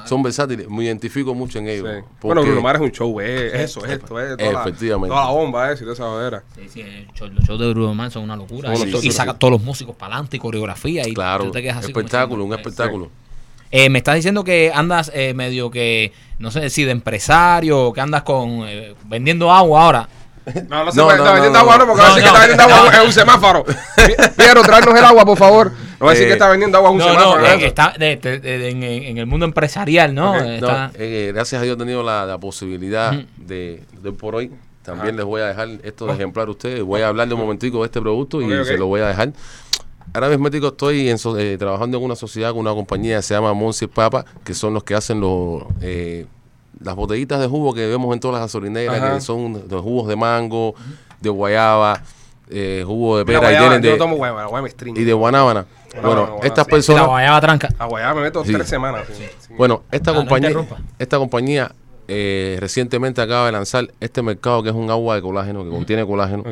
son 0.06 0.22
versátiles, 0.22 0.70
me 0.70 0.84
identifico 0.84 1.34
mucho 1.34 1.60
en 1.60 1.70
ellos. 1.70 1.88
sí. 1.88 2.04
porque- 2.20 2.28
Bueno, 2.28 2.42
Bruno 2.42 2.62
Mars 2.62 2.80
es 2.82 2.86
un 2.88 2.92
show, 2.92 3.22
es 3.22 3.54
eso, 3.54 3.86
es 3.86 3.92
esto, 3.94 4.20
es 4.20 4.36
toda, 4.38 4.52
la, 4.52 4.62
Efectivamente. 4.64 5.14
toda 5.14 5.26
la 5.28 5.32
bomba, 5.32 5.72
es, 5.72 5.80
y 5.80 5.84
toda 5.84 5.94
esa 5.94 6.04
jodera. 6.04 6.44
Sí, 6.56 6.68
sí, 6.68 6.82
el 6.82 7.08
show- 7.14 7.30
los 7.30 7.42
shows 7.46 7.58
de 7.60 7.70
Bruno 7.70 7.94
Mars 7.96 8.14
son 8.14 8.24
una 8.24 8.36
locura. 8.36 8.76
Son 8.76 8.90
y, 8.90 9.08
y 9.08 9.12
saca 9.14 9.32
sí. 9.32 9.38
todos 9.40 9.54
los 9.54 9.64
músicos 9.64 9.96
para 9.96 10.16
adelante 10.16 10.36
y 10.36 10.40
coreografía. 10.42 11.08
Y 11.08 11.14
Claro, 11.14 11.46
tú 11.46 11.52
te 11.52 11.62
quedas 11.62 11.78
así 11.78 11.88
espectáculo, 11.88 12.44
un 12.44 12.54
espectáculo. 12.54 13.10
Eh, 13.72 13.90
me 13.90 13.98
estás 14.00 14.16
diciendo 14.16 14.44
que 14.44 14.72
andas 14.74 15.12
eh, 15.14 15.34
medio 15.34 15.70
que, 15.70 16.14
no 16.40 16.52
sé 16.52 16.70
si 16.70 16.84
de 16.84 16.92
empresario, 16.92 17.80
o 17.88 17.94
que 17.94 18.02
andas 18.02 18.24
con 18.24 18.64
eh, 18.66 18.94
vendiendo 19.06 19.52
agua 19.52 19.84
ahora. 19.86 20.10
No, 20.70 20.86
no 20.86 20.92
se 20.94 20.98
No, 20.98 21.04
puede 21.06 21.18
estar 21.18 21.34
vendiendo 21.34 21.60
agua, 21.60 21.78
no, 21.78 21.88
porque 21.88 22.02
No, 22.02 22.08
a 22.08 22.16
veces 22.16 22.24
que 22.24 22.28
está 22.30 22.40
vendiendo 22.48 22.76
agua 22.76 22.94
es 22.94 23.06
un 23.06 23.12
semáforo. 23.14 23.66
Piero, 24.38 24.62
tráenos 24.62 24.96
el 24.98 25.04
agua, 25.04 25.26
por 25.26 25.38
favor. 25.38 25.72
No 26.00 26.06
va 26.06 26.12
a 26.12 26.14
decir 26.14 26.26
Eh, 26.26 26.30
que 26.30 26.34
está 26.34 26.48
vendiendo 26.48 26.78
agua 26.78 26.90
a 26.90 26.94
un 26.94 27.02
semáforo. 27.02 27.42
no, 27.42 27.48
¿no? 27.48 27.54
está 27.66 27.94
de- 28.00 28.16
de- 28.16 28.40
de- 28.40 28.70
en, 28.70 28.84
en 28.84 29.18
el 29.18 29.26
mundo 29.26 29.46
empresarial, 29.46 30.16
¿no? 30.16 30.40
No, 30.40 30.50
Está- 30.50 30.92
eh, 30.96 31.32
gracias 31.34 31.60
a 31.62 31.66
Dios 31.66 31.76
he 31.76 31.80
tenido 31.80 32.02
la, 32.04 32.26
la 32.26 32.38
posibilidad 32.38 33.12
de, 33.36 33.84
de 34.02 34.12
por 34.14 34.36
hoy. 34.36 34.52
También 34.84 35.08
Ajá. 35.10 35.18
les 35.18 35.26
voy 35.26 35.42
a 35.42 35.48
dejar 35.48 35.68
esto 35.84 36.06
de 36.08 36.14
ejemplar 36.14 36.48
a 36.48 36.52
ustedes. 36.52 36.82
Voy 36.82 37.02
a 37.02 37.10
hablarle 37.10 37.34
un 37.34 37.42
momentico 37.42 37.80
de 37.80 37.88
este 37.88 38.00
producto 38.00 38.42
y 38.42 38.46
se 38.64 38.78
lo 38.78 38.86
voy 38.88 39.02
a 39.02 39.08
dejar. 39.08 39.34
Ahora 40.18 40.30
mismo 40.30 40.50
tico, 40.50 40.70
estoy 40.70 41.10
en 41.10 41.20
so- 41.20 41.38
eh, 41.38 41.60
trabajando 41.60 42.00
en 42.00 42.04
una 42.04 42.16
sociedad 42.16 42.50
con 42.50 42.62
una 42.62 42.72
compañía 42.74 43.18
que 43.18 43.22
se 43.22 43.36
llama 43.36 43.54
Monsi 43.54 43.86
Papa, 43.86 44.26
que 44.44 44.56
son 44.56 44.74
los 44.74 44.84
que 44.84 44.96
hacen 44.96 45.20
los 45.20 45.62
eh, 45.80 46.26
las 46.84 46.96
botellitas 46.96 47.40
de 47.40 47.46
jugo 47.46 47.72
que 47.72 47.86
vemos 47.86 48.12
en 48.16 48.20
todas 48.20 48.34
las 48.34 48.42
gasolineras, 48.42 48.98
Ajá. 49.00 49.14
que 49.14 49.22
son 49.22 49.62
los 49.70 49.82
jugos 49.84 50.08
de 50.08 50.16
mango, 50.16 50.74
de 51.22 51.30
guayaba, 51.30 52.02
eh, 52.50 52.84
jugo 52.84 53.20
de 53.20 53.26
pera 53.26 53.38
y 53.38 53.42
guayaba, 53.42 53.68
tienen 53.68 53.82
yo 53.84 53.90
no 53.90 53.94
de, 53.94 54.00
tomo 54.00 54.16
guayaba, 54.16 54.42
la 54.42 54.48
guayaba 54.48 54.74
y 54.96 55.04
de 55.04 55.14
guanábana. 55.14 55.66
Guanábana, 55.94 56.22
Bueno, 56.32 56.40
estas 56.42 56.66
sí. 56.66 56.72
la 56.72 56.76
personas... 56.76 57.06
guayaba 57.08 57.42
tranca. 57.42 57.70
A 57.78 57.86
guayaba 57.86 58.16
me 58.16 58.22
meto 58.22 58.44
Sí. 58.44 58.54
tres 58.54 58.68
semanas. 58.68 59.04
sí, 59.16 59.24
sí. 59.40 59.54
Bueno, 59.56 59.84
esta 59.92 60.10
Ah, 60.10 60.16
compañía, 60.16 60.50
esta 60.98 61.20
compañía 61.20 61.72
eh, 62.08 62.58
recientemente 62.60 63.22
acaba 63.22 63.46
de 63.46 63.52
lanzar 63.52 63.92
este 64.00 64.24
mercado 64.24 64.64
que 64.64 64.70
es 64.70 64.76
un 64.76 64.90
agua 64.90 65.14
de 65.14 65.22
colágeno 65.22 65.64
que 65.64 65.70
contiene 65.70 66.08
colágeno. 66.08 66.44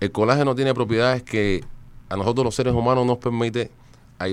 El 0.00 0.12
colágeno 0.12 0.54
tiene 0.54 0.74
propiedades 0.74 1.22
que 1.22 1.64
a 2.08 2.16
nosotros 2.16 2.44
los 2.44 2.54
seres 2.54 2.74
humanos 2.74 3.06
nos 3.06 3.18
permite, 3.18 3.70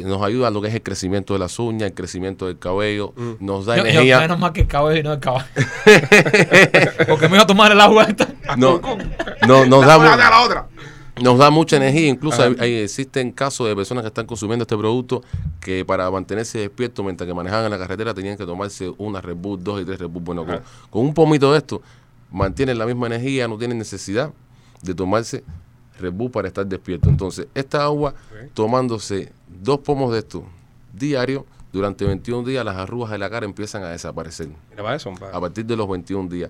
nos 0.06 0.22
ayuda 0.22 0.48
a 0.48 0.52
lo 0.52 0.62
que 0.62 0.68
es 0.70 0.74
el 0.76 0.84
crecimiento 0.84 1.34
de 1.34 1.40
las 1.40 1.58
uñas, 1.60 1.90
el 1.90 1.94
crecimiento 1.94 2.46
del 2.48 2.60
cabello, 2.60 3.14
Mm. 3.16 3.32
nos 3.46 3.66
da 3.66 3.78
Yo, 3.78 3.84
yo, 3.84 3.90
energía. 3.90 4.20
menos 4.20 4.40
más 4.40 4.52
que 4.52 4.62
el 4.62 4.68
cabello 4.68 5.00
y 5.00 5.04
no 5.04 5.14
el 5.14 5.20
caballo. 5.20 5.46
Porque 7.08 7.28
me 7.30 7.36
iba 7.36 7.44
a 7.44 7.48
tomar 7.48 7.72
el 7.72 7.82
agua 7.82 8.04
esta. 8.06 8.28
no, 8.58 8.80
no- 9.48 9.66
nos, 9.66 9.86
da, 9.86 9.98
la 9.98 10.42
otra. 10.42 10.68
nos 11.22 11.38
da 11.38 11.50
mucha 11.50 11.78
energía. 11.78 12.08
Incluso 12.08 12.42
hay- 12.44 12.56
hay- 12.60 12.74
existen 12.84 13.32
casos 13.32 13.68
de 13.68 13.76
personas 13.76 14.04
que 14.04 14.08
están 14.10 14.26
consumiendo 14.26 14.64
este 14.64 14.78
producto 14.78 15.24
que 15.60 15.84
para 15.86 16.10
mantenerse 16.12 16.60
despiertos 16.60 17.04
mientras 17.04 17.28
que 17.28 17.34
manejaban 17.34 17.66
en 17.66 17.72
la 17.72 17.78
carretera 17.80 18.14
tenían 18.14 18.38
que 18.38 18.46
tomarse 18.46 18.92
una 18.98 19.20
Red 19.22 19.36
Bull, 19.36 19.64
dos 19.64 19.82
y 19.82 19.86
tres 19.86 20.00
Red 20.00 20.08
Bull. 20.10 20.24
Bueno, 20.24 20.46
con, 20.46 20.62
con 20.90 21.02
un 21.06 21.14
pomito 21.14 21.52
de 21.52 21.58
esto 21.58 21.82
mantienen 22.32 22.78
la 22.78 22.86
misma 22.86 23.08
energía, 23.08 23.48
no 23.48 23.58
tienen 23.58 23.78
necesidad 23.78 24.32
de 24.82 24.94
tomarse 24.96 25.44
Red 26.02 26.12
Bull 26.14 26.32
para 26.32 26.48
estar 26.48 26.66
despierto. 26.66 27.10
Entonces, 27.10 27.48
esta 27.56 27.84
agua, 27.84 28.14
tomándose 28.54 29.32
dos 29.48 29.80
pomos 29.80 30.12
de 30.12 30.20
esto 30.20 30.44
diario, 30.94 31.46
durante 31.72 32.04
21 32.06 32.44
días 32.48 32.66
las 32.66 32.76
arrugas 32.76 33.12
de 33.12 33.18
la 33.18 33.30
cara 33.30 33.46
empiezan 33.46 33.82
a 33.84 33.90
desaparecer 33.90 34.50
Mira 34.70 34.94
eso, 34.94 35.14
a 35.32 35.40
partir 35.40 35.66
de 35.66 35.76
los 35.78 35.88
21 35.90 36.28
días. 36.30 36.50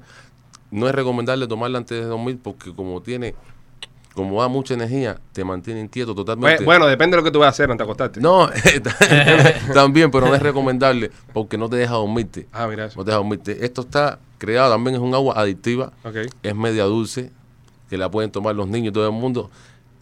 No 0.72 0.88
es 0.88 0.96
recomendable 0.96 1.46
tomarla 1.48 1.78
antes 1.78 2.00
de 2.00 2.06
dormir 2.06 2.40
porque 2.42 2.74
como 2.74 3.02
tiene, 3.02 3.36
como 4.16 4.42
da 4.42 4.48
mucha 4.48 4.74
energía, 4.74 5.20
te 5.34 5.44
mantiene 5.44 5.82
inquieto 5.82 6.16
totalmente. 6.16 6.64
Bue- 6.64 6.66
Bueno, 6.66 6.88
depende 6.88 7.16
de 7.18 7.22
lo 7.22 7.24
que 7.26 7.32
tú 7.32 7.40
vas 7.40 7.48
a 7.48 7.50
hacer 7.50 7.70
antes 7.70 7.80
de 7.80 7.84
acostarte. 7.84 8.20
No, 8.20 8.50
también, 9.74 10.10
pero 10.12 10.28
no 10.28 10.36
es 10.36 10.42
recomendable 10.42 11.12
porque 11.34 11.58
no 11.58 11.70
te 11.70 11.76
deja 11.76 11.94
dormirte. 11.94 12.48
Ah, 12.52 12.68
mira 12.68 12.86
eso. 12.86 12.98
No 12.98 13.04
te 13.06 13.12
deja 13.12 13.18
dormirte. 13.18 13.66
Esto 13.66 13.82
está 13.82 14.20
creado 14.38 14.72
también, 14.72 14.96
es 14.96 15.02
un 15.02 15.14
agua 15.14 15.36
adictiva, 15.38 15.92
es 16.42 16.56
media 16.56 16.86
dulce, 16.86 17.32
que 17.92 17.98
la 17.98 18.10
pueden 18.10 18.32
tomar 18.32 18.56
los 18.56 18.70
niños 18.70 18.92
y 18.92 18.94
todo 18.94 19.06
el 19.06 19.12
mundo. 19.12 19.52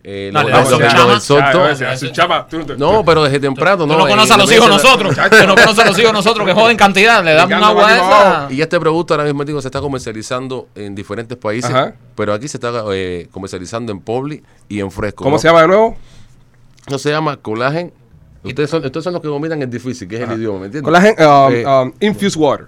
Eh, 0.04 0.30
No, 0.32 0.44
los, 0.44 0.52
los- 0.70 0.80
los- 0.80 1.30
los 1.30 3.04
pero 3.06 3.24
desde 3.24 3.40
temprano, 3.40 3.84
Tú 3.84 3.88
¿no? 3.88 3.98
no 3.98 4.08
conoces 4.08 4.32
a 4.32 4.38
los 4.38 4.52
hijos 4.52 4.70
nosotros. 4.70 5.16
Tú 5.16 5.48
no 5.48 5.56
conoces 5.56 5.80
a 5.80 5.86
los 5.88 6.00
hijos 6.00 6.14
nosotros 6.14 6.46
que 6.48 6.54
joden 6.54 6.78
cantidad. 6.78 7.24
Le 7.26 7.34
damos 7.34 7.52
un 7.52 7.58
Picando 7.58 7.68
agua 7.68 7.90
arriba, 7.90 8.46
esa. 8.48 8.54
Y 8.54 8.62
este 8.62 8.80
producto 8.80 9.16
ahora 9.16 9.24
mismo 9.26 9.44
digo, 9.44 9.60
se 9.62 9.68
está 9.68 9.82
comercializando 9.82 10.68
en 10.76 10.94
diferentes 10.94 11.36
países, 11.38 11.72
Ajá. 11.72 11.96
pero 12.16 12.32
aquí 12.34 12.48
se 12.48 12.58
está 12.58 12.72
eh, 12.94 13.28
comercializando 13.32 13.92
en 13.92 14.00
Publi 14.00 14.44
y 14.70 14.80
en 14.80 14.92
Fresco. 14.92 15.24
¿Cómo 15.24 15.36
¿no? 15.38 15.40
se 15.42 15.48
llama 15.48 15.62
de 15.64 15.68
nuevo? 15.68 15.98
Eso 16.86 17.00
se 17.00 17.10
llama 17.10 17.38
colágeno. 17.38 17.92
Ustedes 18.44 18.70
son, 18.70 18.86
ustedes 18.86 19.04
son 19.04 19.14
los 19.14 19.22
que 19.22 19.28
dominan 19.28 19.62
el 19.64 19.70
difícil, 19.70 20.08
que 20.08 20.16
es 20.16 20.22
el 20.30 20.38
idioma, 20.40 20.60
¿me 20.60 20.66
entiendes? 20.68 20.86
Collagen 20.86 21.16
um, 21.28 21.54
Eh, 21.54 21.66
um, 21.66 21.92
infused 22.00 22.40
water. 22.40 22.68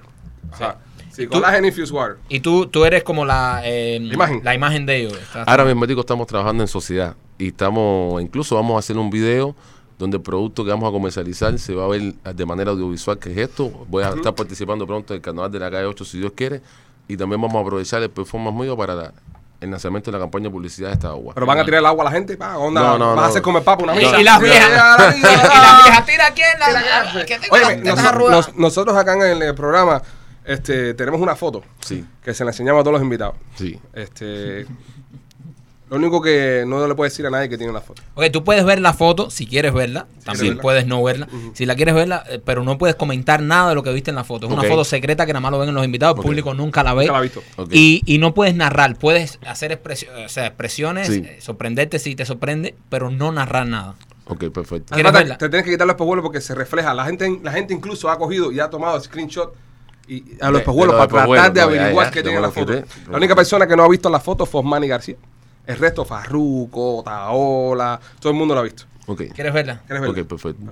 Ajá. 0.51 0.75
Sí, 0.90 0.90
collagen 1.30 1.65
infused 1.65 1.94
water. 1.94 2.18
Y 2.30 2.39
tú, 2.39 2.68
tú 2.68 2.86
eres 2.86 3.03
como 3.03 3.25
la, 3.25 3.62
eh, 3.63 3.98
Imagen. 4.01 4.41
la 4.44 4.53
imagen 4.53 4.86
de 4.86 4.98
ellos. 4.98 5.13
Estás- 5.13 5.48
Ahora 5.48 5.65
mismo 5.65 5.86
digo, 5.88 6.01
estamos 6.01 6.27
trabajando 6.27 6.63
en 6.63 6.67
sociedad 6.67 7.15
y 7.38 7.47
estamos, 7.47 8.21
incluso 8.21 8.56
vamos 8.56 8.76
a 8.76 8.80
hacer 8.80 8.97
un 8.97 9.10
video 9.10 9.56
donde 9.97 10.17
el 10.17 10.24
producto 10.24 10.63
que 10.65 10.71
vamos 10.71 10.89
a 10.89 10.91
comercializar 10.91 11.58
se 11.60 11.76
va 11.76 11.86
a 11.86 11.88
ver 11.88 12.13
de 12.15 12.45
manera 12.45 12.71
audiovisual, 12.71 13.19
que 13.19 13.32
es 13.32 13.38
esto. 13.38 13.69
Voy 13.88 14.04
a 14.04 14.10
estar 14.10 14.34
participando 14.34 14.88
pronto 14.88 15.13
en 15.13 15.17
el 15.17 15.21
carnaval 15.21 15.52
de 15.52 15.60
la 15.60 15.69
calle 15.69 15.86
8, 15.86 16.04
si 16.06 16.17
Dios 16.19 16.32
quiere, 16.36 16.62
y 17.08 17.15
también 17.17 17.39
vamos 17.41 17.56
a 17.58 17.62
aprovechar 17.62 18.02
el 18.02 18.10
performance 18.10 18.56
mío 18.60 18.76
para 18.76 18.95
la- 18.95 19.13
el 19.60 19.69
lanzamiento 19.69 20.10
de 20.10 20.17
la 20.17 20.24
campaña 20.24 20.45
de 20.45 20.50
publicidad 20.50 20.88
de 20.88 20.93
esta 20.95 21.10
agua. 21.10 21.36
Pero 21.36 21.45
van 21.45 21.60
a 21.60 21.63
tirar 21.63 21.82
el 21.82 21.86
agua 21.86 22.02
a 22.02 22.06
la 22.06 22.12
gente, 22.12 22.36
pa, 22.36 22.58
onda, 22.58 22.82
No, 22.82 22.97
no, 22.97 23.08
vas 23.10 23.15
no. 23.15 23.21
a 23.21 23.28
hacer 23.28 23.43
comer 23.43 23.63
papa 23.63 23.84
una 23.84 23.93
Y, 23.93 23.97
misa. 24.06 24.19
y 24.21 24.24
las 24.24 24.41
viejas. 24.41 24.69
Mira, 24.69 25.15
Y, 25.15 25.21
las 25.21 25.84
viejas, 25.84 26.06
tira 26.08 26.26
aquí 26.28 26.41
en 26.41 26.60
la. 26.60 27.26
que 27.26 27.38
tengo 27.38 27.54
Oye, 27.56 27.62
las 27.65 27.76
tetas 27.76 27.95
nos- 27.97 28.06
arrugadas. 28.06 28.47
nos- 28.47 28.58
nosotros 28.58 28.97
acá 28.97 29.13
en 29.32 29.39
el 29.43 29.54
programa 29.54 30.02
este, 30.45 30.93
tenemos 30.93 31.21
una 31.21 31.36
foto 31.36 31.63
Sí, 31.80 32.04
que 32.23 32.34
se 32.34 32.43
la 32.43 32.51
enseñamos 32.51 32.82
a 32.82 32.84
todos 32.84 32.93
los 32.95 33.04
invitados. 33.04 33.36
sí. 33.56 33.80
Este, 33.93 34.65
lo 35.89 35.97
único 35.97 36.21
que 36.21 36.63
no 36.65 36.88
le 36.88 36.95
puedo 36.95 37.10
decir 37.10 37.25
a 37.25 37.30
nadie 37.30 37.49
que 37.49 37.58
tiene 37.58 37.73
la 37.73 37.82
foto. 37.82 38.01
Ok, 38.15 38.23
tú 38.32 38.45
puedes 38.45 38.63
ver 38.63 38.80
la 38.80 38.93
foto 38.93 39.30
si 39.30 39.45
quieres 39.45 39.73
verla. 39.73 40.08
También 40.23 40.51
verla. 40.51 40.62
puedes 40.62 40.88
no 40.88 41.04
verla. 41.04 41.27
Si 41.54 41.65
la 41.65 41.75
quieres 41.75 41.93
verla, 41.93 42.23
eh, 42.30 42.39
pero 42.43 42.63
no 42.63 42.77
puedes 42.77 42.95
comentar 42.95 43.41
nada 43.41 43.67
de 43.69 43.75
lo 43.75 43.84
que 43.84 43.91
viste 43.91 44.10
en 44.10 44.15
la 44.15 44.23
foto. 44.23 44.47
Es 44.47 44.54
una 44.54 44.63
foto 44.63 44.86
secreta 44.86 45.25
que 45.25 45.34
nada 45.34 45.41
más 45.41 45.51
lo 45.51 45.60
ven 45.60 45.73
los 45.73 45.84
invitados. 45.84 46.15
El 46.15 46.23
público 46.23 46.54
nunca 46.54 46.82
la 46.82 46.93
ve. 46.93 47.01
Nunca 47.08 47.12
la 47.12 47.17
ha 47.19 47.21
visto. 47.21 47.43
Y, 47.71 48.01
y 48.06 48.19
no 48.19 48.34
puedes 48.34 48.56
narrar. 48.56 48.95
Puedes 48.95 49.38
hacer 49.45 49.73
expresio- 49.77 50.08
o 50.25 50.30
sea, 50.30 50.45
expresiones, 50.47 51.08
Sí. 51.08 51.23
eh, 51.25 51.39
sorprenderte 51.41 51.99
si 51.99 52.15
te 52.15 52.23
sorprende, 52.25 52.73
pero 52.88 53.12
no 53.12 53.34
narrar 53.34 53.67
nada. 53.67 53.95
Ok, 54.27 54.45
perfecto. 54.45 54.95
Te 54.95 55.49
tienes 55.49 55.65
que 55.65 55.71
quitar 55.71 55.88
los 55.88 55.95
espejuelos 55.95 56.23
porque 56.23 56.39
se 56.39 56.56
refleja. 56.56 56.93
La 56.93 57.04
gente, 57.04 57.38
la 57.43 57.51
gente 57.51 57.73
incluso 57.73 58.10
ha 58.10 58.17
cogido 58.17 58.49
y 58.54 58.62
ha 58.62 58.69
tomado 58.69 58.97
screenshot 59.01 59.54
y 60.08 60.24
a 60.42 60.46
los 60.48 60.54
De- 60.54 60.60
espejuelos 60.60 60.96
de 60.96 61.02
los 61.02 61.08
para 61.08 61.26
tratar 61.26 61.54
de 61.54 61.62
no, 61.62 61.72
ya, 61.74 61.82
averiguar 61.82 62.06
ya, 62.08 62.12
qué 62.12 62.24
tiene 62.24 62.42
la 62.42 62.52
foto. 62.52 62.74
quité. 62.74 62.86
La 63.10 63.18
única 63.18 63.36
persona 63.36 63.68
que 63.68 63.76
no 63.76 63.84
ha 63.84 63.90
visto 63.90 64.10
la 64.10 64.20
foto 64.20 64.46
fue 64.46 64.60
Osmani 64.62 64.88
García. 64.88 65.16
El 65.66 65.78
resto, 65.78 66.04
Farruco, 66.06 67.02
Taola, 67.06 68.00
todo 68.20 68.32
el 68.32 68.38
mundo 68.38 68.54
lo 68.54 68.62
ha 68.62 68.64
visto. 68.64 68.84
Ok, 69.08 69.24
¿Quieres 69.34 69.54
verla? 69.54 69.82
¿Quieres 69.88 70.02
verla? 70.02 70.22
ok, 70.22 70.28
perfecto. 70.28 70.62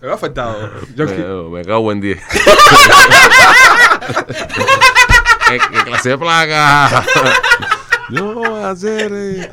Me 0.00 0.10
ha 0.10 0.14
afectado. 0.14 0.70
Yo 0.94 1.06
que- 1.06 1.14
Me, 1.14 1.58
me 1.58 1.64
cago 1.64 1.90
en 1.92 2.00
10. 2.00 2.20
¿Qué, 5.48 5.58
qué 5.58 5.84
clase 5.84 6.08
de 6.10 6.18
placa? 6.18 7.04
Yo 8.10 8.34
voy 8.34 8.62
a 8.62 8.70
hacer. 8.70 9.10
eh. 9.12 9.50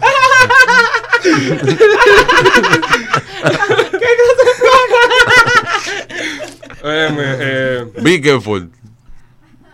eh, 6.83 7.09
me- 7.15 7.35
eh, 7.39 7.85
Be 8.01 8.21
careful. 8.21 8.69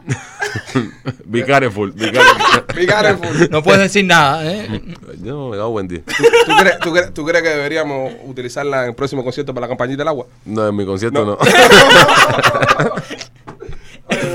Be 1.25 1.45
careful. 1.45 1.91
Be 1.91 2.11
careful. 2.11 2.75
be 2.75 2.85
careful. 2.87 3.49
No 3.51 3.61
puedes 3.61 3.81
decir 3.81 4.05
nada. 4.05 4.43
¿eh? 4.51 4.81
Yo 5.21 5.49
me 5.49 5.57
cago 5.57 5.79
en 5.79 5.87
10. 5.87 6.05
¿Tú 6.05 6.13
crees, 6.59 6.79
tú, 6.79 6.91
crees, 6.91 7.13
tú 7.13 7.25
crees 7.25 7.43
que 7.43 7.49
deberíamos 7.49 8.13
utilizarla 8.25 8.83
en 8.83 8.89
el 8.89 8.95
próximo 8.95 9.23
concierto 9.23 9.53
para 9.53 9.65
la 9.65 9.69
campañita 9.69 9.99
del 9.99 10.07
agua? 10.07 10.25
No, 10.45 10.67
en 10.67 10.75
mi 10.75 10.85
concierto 10.85 11.23
no. 11.25 11.33
Oye, 11.33 11.51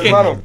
hermano, 0.08 0.40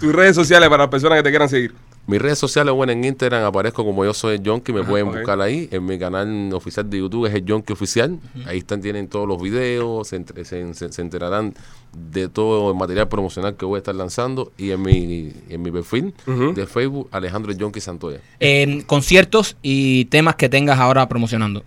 tus 0.00 0.12
redes 0.14 0.34
sociales 0.34 0.68
para 0.68 0.84
las 0.84 0.90
personas 0.90 1.18
que 1.18 1.22
te 1.22 1.30
quieran 1.30 1.48
seguir. 1.48 1.74
Mis 2.06 2.20
redes 2.20 2.38
sociales, 2.38 2.74
bueno, 2.74 2.92
en 2.92 3.02
Instagram 3.02 3.44
aparezco 3.44 3.82
como 3.82 4.04
yo 4.04 4.12
soy 4.12 4.36
el 4.36 4.42
Jonky, 4.46 4.74
me 4.74 4.82
pueden 4.84 5.06
buscar 5.20 5.40
ahí. 5.40 5.70
En 5.72 5.86
mi 5.86 5.98
canal 5.98 6.52
oficial 6.52 6.88
de 6.90 6.98
YouTube 6.98 7.24
es 7.24 7.34
el 7.34 7.44
Jonky 7.48 7.72
Oficial. 7.72 8.18
Ahí 8.46 8.58
están, 8.58 8.82
tienen 8.82 9.08
todos 9.08 9.26
los 9.26 9.40
videos, 9.40 10.08
se, 10.08 10.16
entre- 10.16 10.44
se- 10.44 10.74
se- 10.74 10.92
se 10.92 11.00
enterarán 11.00 11.54
de 11.96 12.28
todo 12.28 12.72
el 12.72 12.76
material 12.76 13.08
promocional 13.08 13.56
que 13.56 13.64
voy 13.64 13.76
a 13.76 13.78
estar 13.78 13.94
lanzando. 13.94 14.52
Y 14.58 14.72
en 14.72 14.82
mi, 14.82 15.32
en 15.48 15.62
mi 15.62 15.70
perfil 15.70 16.12
de 16.54 16.66
Facebook, 16.66 17.08
Alejandro 17.10 17.54
Jonky 17.58 17.80
Santoya. 17.80 18.18
En 18.38 18.82
conciertos 18.82 19.56
y 19.62 20.04
temas 20.06 20.34
que 20.36 20.50
tengas 20.50 20.78
ahora 20.80 21.08
promocionando. 21.08 21.64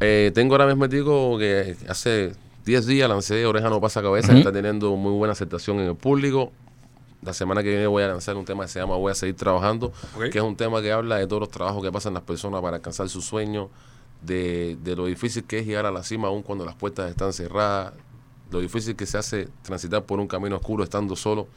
Eh, 0.00 0.30
tengo 0.34 0.54
ahora 0.54 0.66
mismo 0.66 0.88
digo 0.88 1.38
que 1.38 1.76
hace 1.88 2.32
10 2.64 2.86
días 2.86 3.06
lancé 3.08 3.44
Oreja 3.44 3.68
no 3.68 3.82
pasa 3.82 4.00
cabeza, 4.00 4.32
está 4.38 4.50
teniendo 4.50 4.96
muy 4.96 5.12
buena 5.12 5.32
aceptación 5.32 5.78
en 5.80 5.88
el 5.88 5.94
público. 5.94 6.52
La 7.24 7.32
semana 7.32 7.62
que 7.62 7.70
viene 7.70 7.86
voy 7.86 8.02
a 8.02 8.08
lanzar 8.08 8.36
un 8.36 8.44
tema 8.44 8.64
que 8.64 8.68
se 8.68 8.80
llama 8.80 8.96
Voy 8.96 9.10
a 9.10 9.14
seguir 9.14 9.36
trabajando, 9.36 9.92
que 10.30 10.38
es 10.38 10.44
un 10.44 10.56
tema 10.56 10.82
que 10.82 10.92
habla 10.92 11.16
de 11.16 11.26
todos 11.26 11.40
los 11.40 11.48
trabajos 11.48 11.82
que 11.82 11.90
pasan 11.90 12.14
las 12.14 12.22
personas 12.22 12.60
para 12.60 12.76
alcanzar 12.76 13.08
sus 13.08 13.24
sueños, 13.24 13.68
de, 14.20 14.76
de 14.82 14.96
lo 14.96 15.06
difícil 15.06 15.44
que 15.44 15.58
es 15.58 15.66
llegar 15.66 15.86
a 15.86 15.90
la 15.90 16.02
cima 16.02 16.28
aún 16.28 16.42
cuando 16.42 16.64
las 16.64 16.74
puertas 16.74 17.10
están 17.10 17.32
cerradas, 17.32 17.94
lo 18.50 18.60
difícil 18.60 18.94
que 18.94 19.06
se 19.06 19.18
hace 19.18 19.48
transitar 19.62 20.04
por 20.04 20.20
un 20.20 20.28
camino 20.28 20.56
oscuro 20.56 20.84
estando 20.84 21.16
solo. 21.16 21.48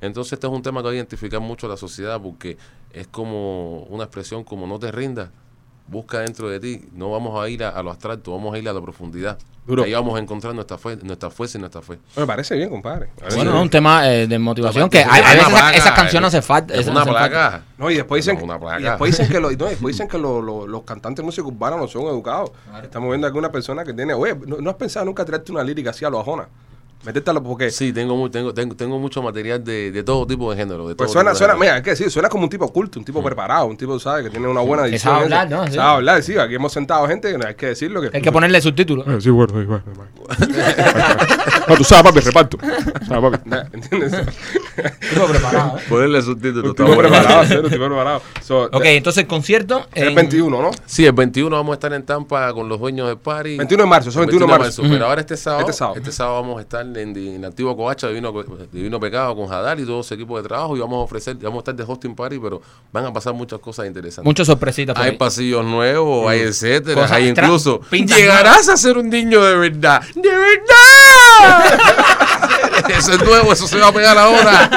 Entonces 0.00 0.34
este 0.34 0.46
es 0.46 0.52
un 0.52 0.62
tema 0.62 0.80
que 0.80 0.86
va 0.86 0.90
a 0.92 0.94
identificar 0.94 1.40
mucho 1.40 1.66
a 1.66 1.70
la 1.70 1.76
sociedad 1.76 2.20
porque 2.20 2.56
es 2.92 3.06
como 3.08 3.82
una 3.84 4.04
expresión 4.04 4.44
como 4.44 4.66
no 4.66 4.78
te 4.78 4.92
rindas, 4.92 5.30
busca 5.88 6.20
dentro 6.20 6.48
de 6.48 6.60
ti. 6.60 6.82
No 6.92 7.10
vamos 7.10 7.42
a 7.42 7.48
ir 7.48 7.64
a, 7.64 7.70
a 7.70 7.82
lo 7.82 7.90
abstracto, 7.90 8.32
vamos 8.32 8.54
a 8.54 8.58
ir 8.58 8.68
a 8.68 8.72
la 8.72 8.80
profundidad. 8.80 9.38
Duro. 9.66 9.82
Ahí 9.84 9.92
vamos 9.92 10.16
a 10.16 10.22
encontrar 10.22 10.54
nuestra, 10.54 10.78
fe, 10.78 10.96
nuestra 11.02 11.28
fuerza 11.28 11.58
y 11.58 11.60
nuestra 11.60 11.82
fe. 11.82 11.98
Me 12.16 12.26
parece 12.26 12.56
bien, 12.56 12.70
compadre. 12.70 13.10
Parece 13.18 13.36
Bueno, 13.36 13.50
bien. 13.50 13.60
es 13.60 13.62
un 13.64 13.70
tema 13.70 14.10
eh, 14.10 14.26
de 14.26 14.38
motivación 14.38 14.88
que 14.88 15.00
hay, 15.00 15.20
hay 15.22 15.36
veces 15.36 15.48
placa, 15.52 15.72
esas 15.76 15.92
canciones 15.92 16.28
es- 16.32 16.38
hace 16.38 16.46
falta. 16.46 16.74
Es 16.74 16.86
una 16.86 17.02
hacen 17.02 17.12
falta. 17.12 17.28
placa. 17.28 17.62
No, 17.76 17.90
y 17.90 17.96
después 17.96 18.24
dicen, 18.24 18.38
No, 18.38 18.44
una 18.46 18.58
placa. 18.58 18.80
y 18.80 18.84
después 18.84 19.10
dicen 19.10 19.28
que, 19.30 19.38
lo- 19.40 19.50
no, 19.50 19.52
y 19.52 19.56
después 19.56 19.94
dicen 19.94 20.08
que 20.08 20.16
lo- 20.16 20.40
lo- 20.40 20.66
los 20.66 20.82
cantantes 20.84 21.22
de 21.22 21.26
música 21.26 21.46
urbana 21.46 21.76
no 21.76 21.86
son 21.86 22.04
educados. 22.06 22.50
Estamos 22.82 23.10
viendo 23.10 23.26
aquí 23.26 23.36
una 23.36 23.52
persona 23.52 23.84
que 23.84 23.92
tiene, 23.92 24.14
oye, 24.14 24.34
¿no, 24.46 24.56
no 24.56 24.70
has 24.70 24.76
pensado 24.76 25.04
nunca 25.04 25.22
traerte 25.26 25.52
una 25.52 25.62
lírica 25.62 25.90
así 25.90 26.02
a 26.04 26.08
lo 26.08 26.18
ajona? 26.18 26.48
Métetelo 27.04 27.42
porque 27.42 27.70
Sí, 27.70 27.92
tengo, 27.92 28.28
tengo, 28.30 28.52
tengo, 28.52 28.74
tengo 28.74 28.98
mucho 28.98 29.22
material 29.22 29.62
de, 29.62 29.92
de 29.92 30.02
todo 30.02 30.26
tipo 30.26 30.50
de 30.50 30.56
género. 30.56 30.88
De 30.88 30.94
pues 30.96 31.06
todo 31.06 31.14
suena, 31.22 31.34
suena, 31.34 31.54
género. 31.54 31.60
mira, 31.74 31.76
es 31.78 31.82
que 31.84 31.96
sí, 32.04 32.10
suena 32.10 32.28
como 32.28 32.44
un 32.44 32.50
tipo 32.50 32.70
culto, 32.72 32.98
un 32.98 33.04
tipo 33.04 33.22
preparado, 33.22 33.66
un 33.66 33.76
tipo, 33.76 33.98
¿sabes? 34.00 34.24
Que 34.24 34.30
tiene 34.30 34.48
una 34.48 34.60
buena 34.62 34.84
edición. 34.84 35.12
sabe 35.12 35.24
hablar, 35.24 35.48
¿no? 35.48 35.66
Sí. 35.68 35.74
Sabe 35.74 35.90
hablar, 35.94 36.22
sí, 36.22 36.36
aquí 36.36 36.54
hemos 36.56 36.72
sentado 36.72 37.06
gente, 37.06 37.30
que 37.30 37.38
no 37.38 37.46
hay 37.46 37.54
que 37.54 37.66
decirlo. 37.66 38.00
Que, 38.00 38.10
Hay 38.12 38.20
que 38.22 38.32
ponerle 38.32 38.60
subtítulos. 38.60 39.06
Eh, 39.06 39.18
Sí, 39.20 39.30
bueno, 39.30 39.52
sí, 39.58 39.64
bueno. 39.64 39.82
no, 41.68 41.74
tú 41.76 41.84
sabes, 41.84 42.04
papi, 42.04 42.20
reparto. 42.20 42.58
Sabes, 43.06 43.30
papi. 43.30 43.50
¿Entiendes? 43.72 44.12
Tipo 45.10 45.26
preparado, 45.26 45.78
¿eh? 45.78 45.82
Ponerle 45.88 46.22
subtítulos. 46.22 46.70
Un 46.70 46.74
tipo 46.76 46.88
bueno. 46.94 47.02
preparado, 47.08 47.44
sí, 47.46 47.54
un 47.56 47.70
tipo 47.70 47.86
preparado. 47.86 48.22
So, 48.42 48.62
Ok, 48.72 48.82
entonces 48.84 49.22
el 49.22 49.28
concierto. 49.28 49.86
El 49.94 50.08
en- 50.08 50.14
21, 50.14 50.62
¿no? 50.62 50.70
Sí, 50.86 51.06
el 51.06 51.12
21 51.12 51.54
vamos 51.54 51.72
a 51.72 51.74
estar 51.74 51.92
en 51.92 52.04
Tampa 52.04 52.52
con 52.52 52.68
los 52.68 52.78
dueños 52.80 53.06
del 53.08 53.18
party. 53.18 53.56
21 53.58 53.84
de 53.84 53.88
marzo, 53.88 54.10
eso 54.10 54.20
es 54.20 54.26
21 54.26 54.46
de 54.52 54.58
marzo. 54.58 54.82
Pero 54.82 55.06
ahora 55.06 55.20
este 55.20 55.36
sábado, 55.36 55.60
Este 55.60 55.72
este 55.72 55.78
sábado. 55.78 56.12
sábado, 56.12 56.42
vamos 56.42 56.58
a 56.58 56.60
estar 56.62 56.87
en, 56.96 57.16
en 57.16 57.40
la 57.40 57.48
antigua 57.48 57.76
Covacha 57.76 58.08
Divino, 58.08 58.32
Divino 58.72 59.00
Pecado 59.00 59.34
con 59.36 59.46
Jadal 59.48 59.80
y 59.80 59.84
todo 59.84 60.00
ese 60.00 60.14
equipo 60.14 60.40
de 60.40 60.46
trabajo 60.46 60.76
y 60.76 60.80
vamos 60.80 60.98
a 60.98 61.04
ofrecer, 61.04 61.36
vamos 61.36 61.56
a 61.56 61.60
estar 61.60 61.74
de 61.76 61.84
hosting 61.84 62.14
party, 62.14 62.38
pero 62.38 62.60
van 62.92 63.06
a 63.06 63.12
pasar 63.12 63.34
muchas 63.34 63.58
cosas 63.60 63.86
interesantes. 63.86 64.24
Muchas 64.24 64.46
sorpresitas 64.46 64.96
Hay 64.96 65.10
ahí. 65.10 65.16
pasillos 65.16 65.64
nuevos, 65.64 66.28
hay 66.28 66.40
etcétera, 66.40 66.94
Cosas 66.94 67.12
hay 67.12 67.28
incluso. 67.28 67.80
Llegarás 67.90 68.68
a 68.68 68.76
ser 68.76 68.96
un 68.98 69.08
niño 69.10 69.42
de 69.44 69.56
verdad. 69.56 70.02
¡De 70.14 70.28
verdad! 70.28 70.77
eso 72.98 73.12
es 73.12 73.22
nuevo, 73.24 73.52
eso 73.52 73.66
se 73.66 73.78
va 73.78 73.88
a 73.88 73.92
pegar 73.92 74.16
ahora. 74.16 74.70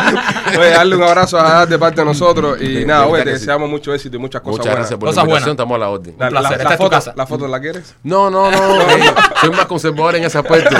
Oye, 0.59 0.69
darle 0.71 0.95
un 0.95 1.03
abrazo 1.03 1.39
a 1.39 1.43
Haddad 1.43 1.67
de 1.67 1.79
parte 1.79 2.01
de 2.01 2.05
nosotros 2.05 2.57
y 2.61 2.73
De- 2.73 2.85
nada, 2.85 3.01
de 3.01 3.05
oye, 3.07 3.11
verdad 3.13 3.25
te 3.25 3.31
que 3.31 3.37
sí. 3.37 3.45
deseamos 3.45 3.69
mucho 3.69 3.93
éxito 3.93 4.15
y 4.17 4.19
muchas 4.19 4.41
cosas 4.41 4.51
Muchas 4.59 4.65
buenas. 4.65 4.79
gracias 4.79 4.99
por 4.99 5.09
Cosas 5.09 5.23
la 5.23 5.29
invitación, 5.29 5.51
estamos 5.51 5.75
a 5.75 5.79
la 5.79 5.89
orden. 5.89 6.15
La, 6.17 6.29
placer, 6.29 6.49
la 6.51 6.57
esta 6.57 6.69
es 6.73 6.77
tu 6.77 6.83
foto, 6.83 6.95
casa. 6.95 7.13
¿La 7.15 7.25
foto 7.27 7.47
la 7.47 7.59
quieres? 7.61 7.95
No, 8.03 8.29
no, 8.29 8.51
no, 8.51 8.81
eh, 8.89 9.13
soy 9.39 9.49
más 9.51 9.65
conservador 9.65 10.15
en 10.15 10.23
ese 10.25 10.37
aspecto. 10.37 10.75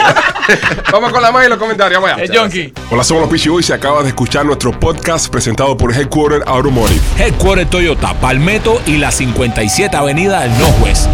Vamos 0.92 1.12
con 1.14 1.22
la 1.22 1.32
más 1.32 1.46
y 1.46 1.50
los 1.50 1.58
comentarios, 1.58 2.02
vamos 2.02 2.18
allá. 2.18 2.44
El. 2.44 2.74
Hola, 2.90 3.04
somos 3.04 3.22
los 3.22 3.30
Pichi 3.32 3.50
Boys 3.50 3.70
y 3.70 3.74
acabas 3.74 4.04
de 4.04 4.10
escuchar 4.10 4.46
nuestro 4.46 4.78
podcast 4.78 5.30
presentado 5.30 5.78
por 5.78 5.94
Headquarter 5.94 6.44
Automotive. 6.46 7.00
Headquarter 7.18 7.70
Toyota, 7.70 8.14
Palmetto 8.20 8.82
y 8.86 8.98
la 8.98 9.12
57 9.12 9.96
Avenida 9.96 10.42
del 10.42 10.52
Northwest. 10.60 11.08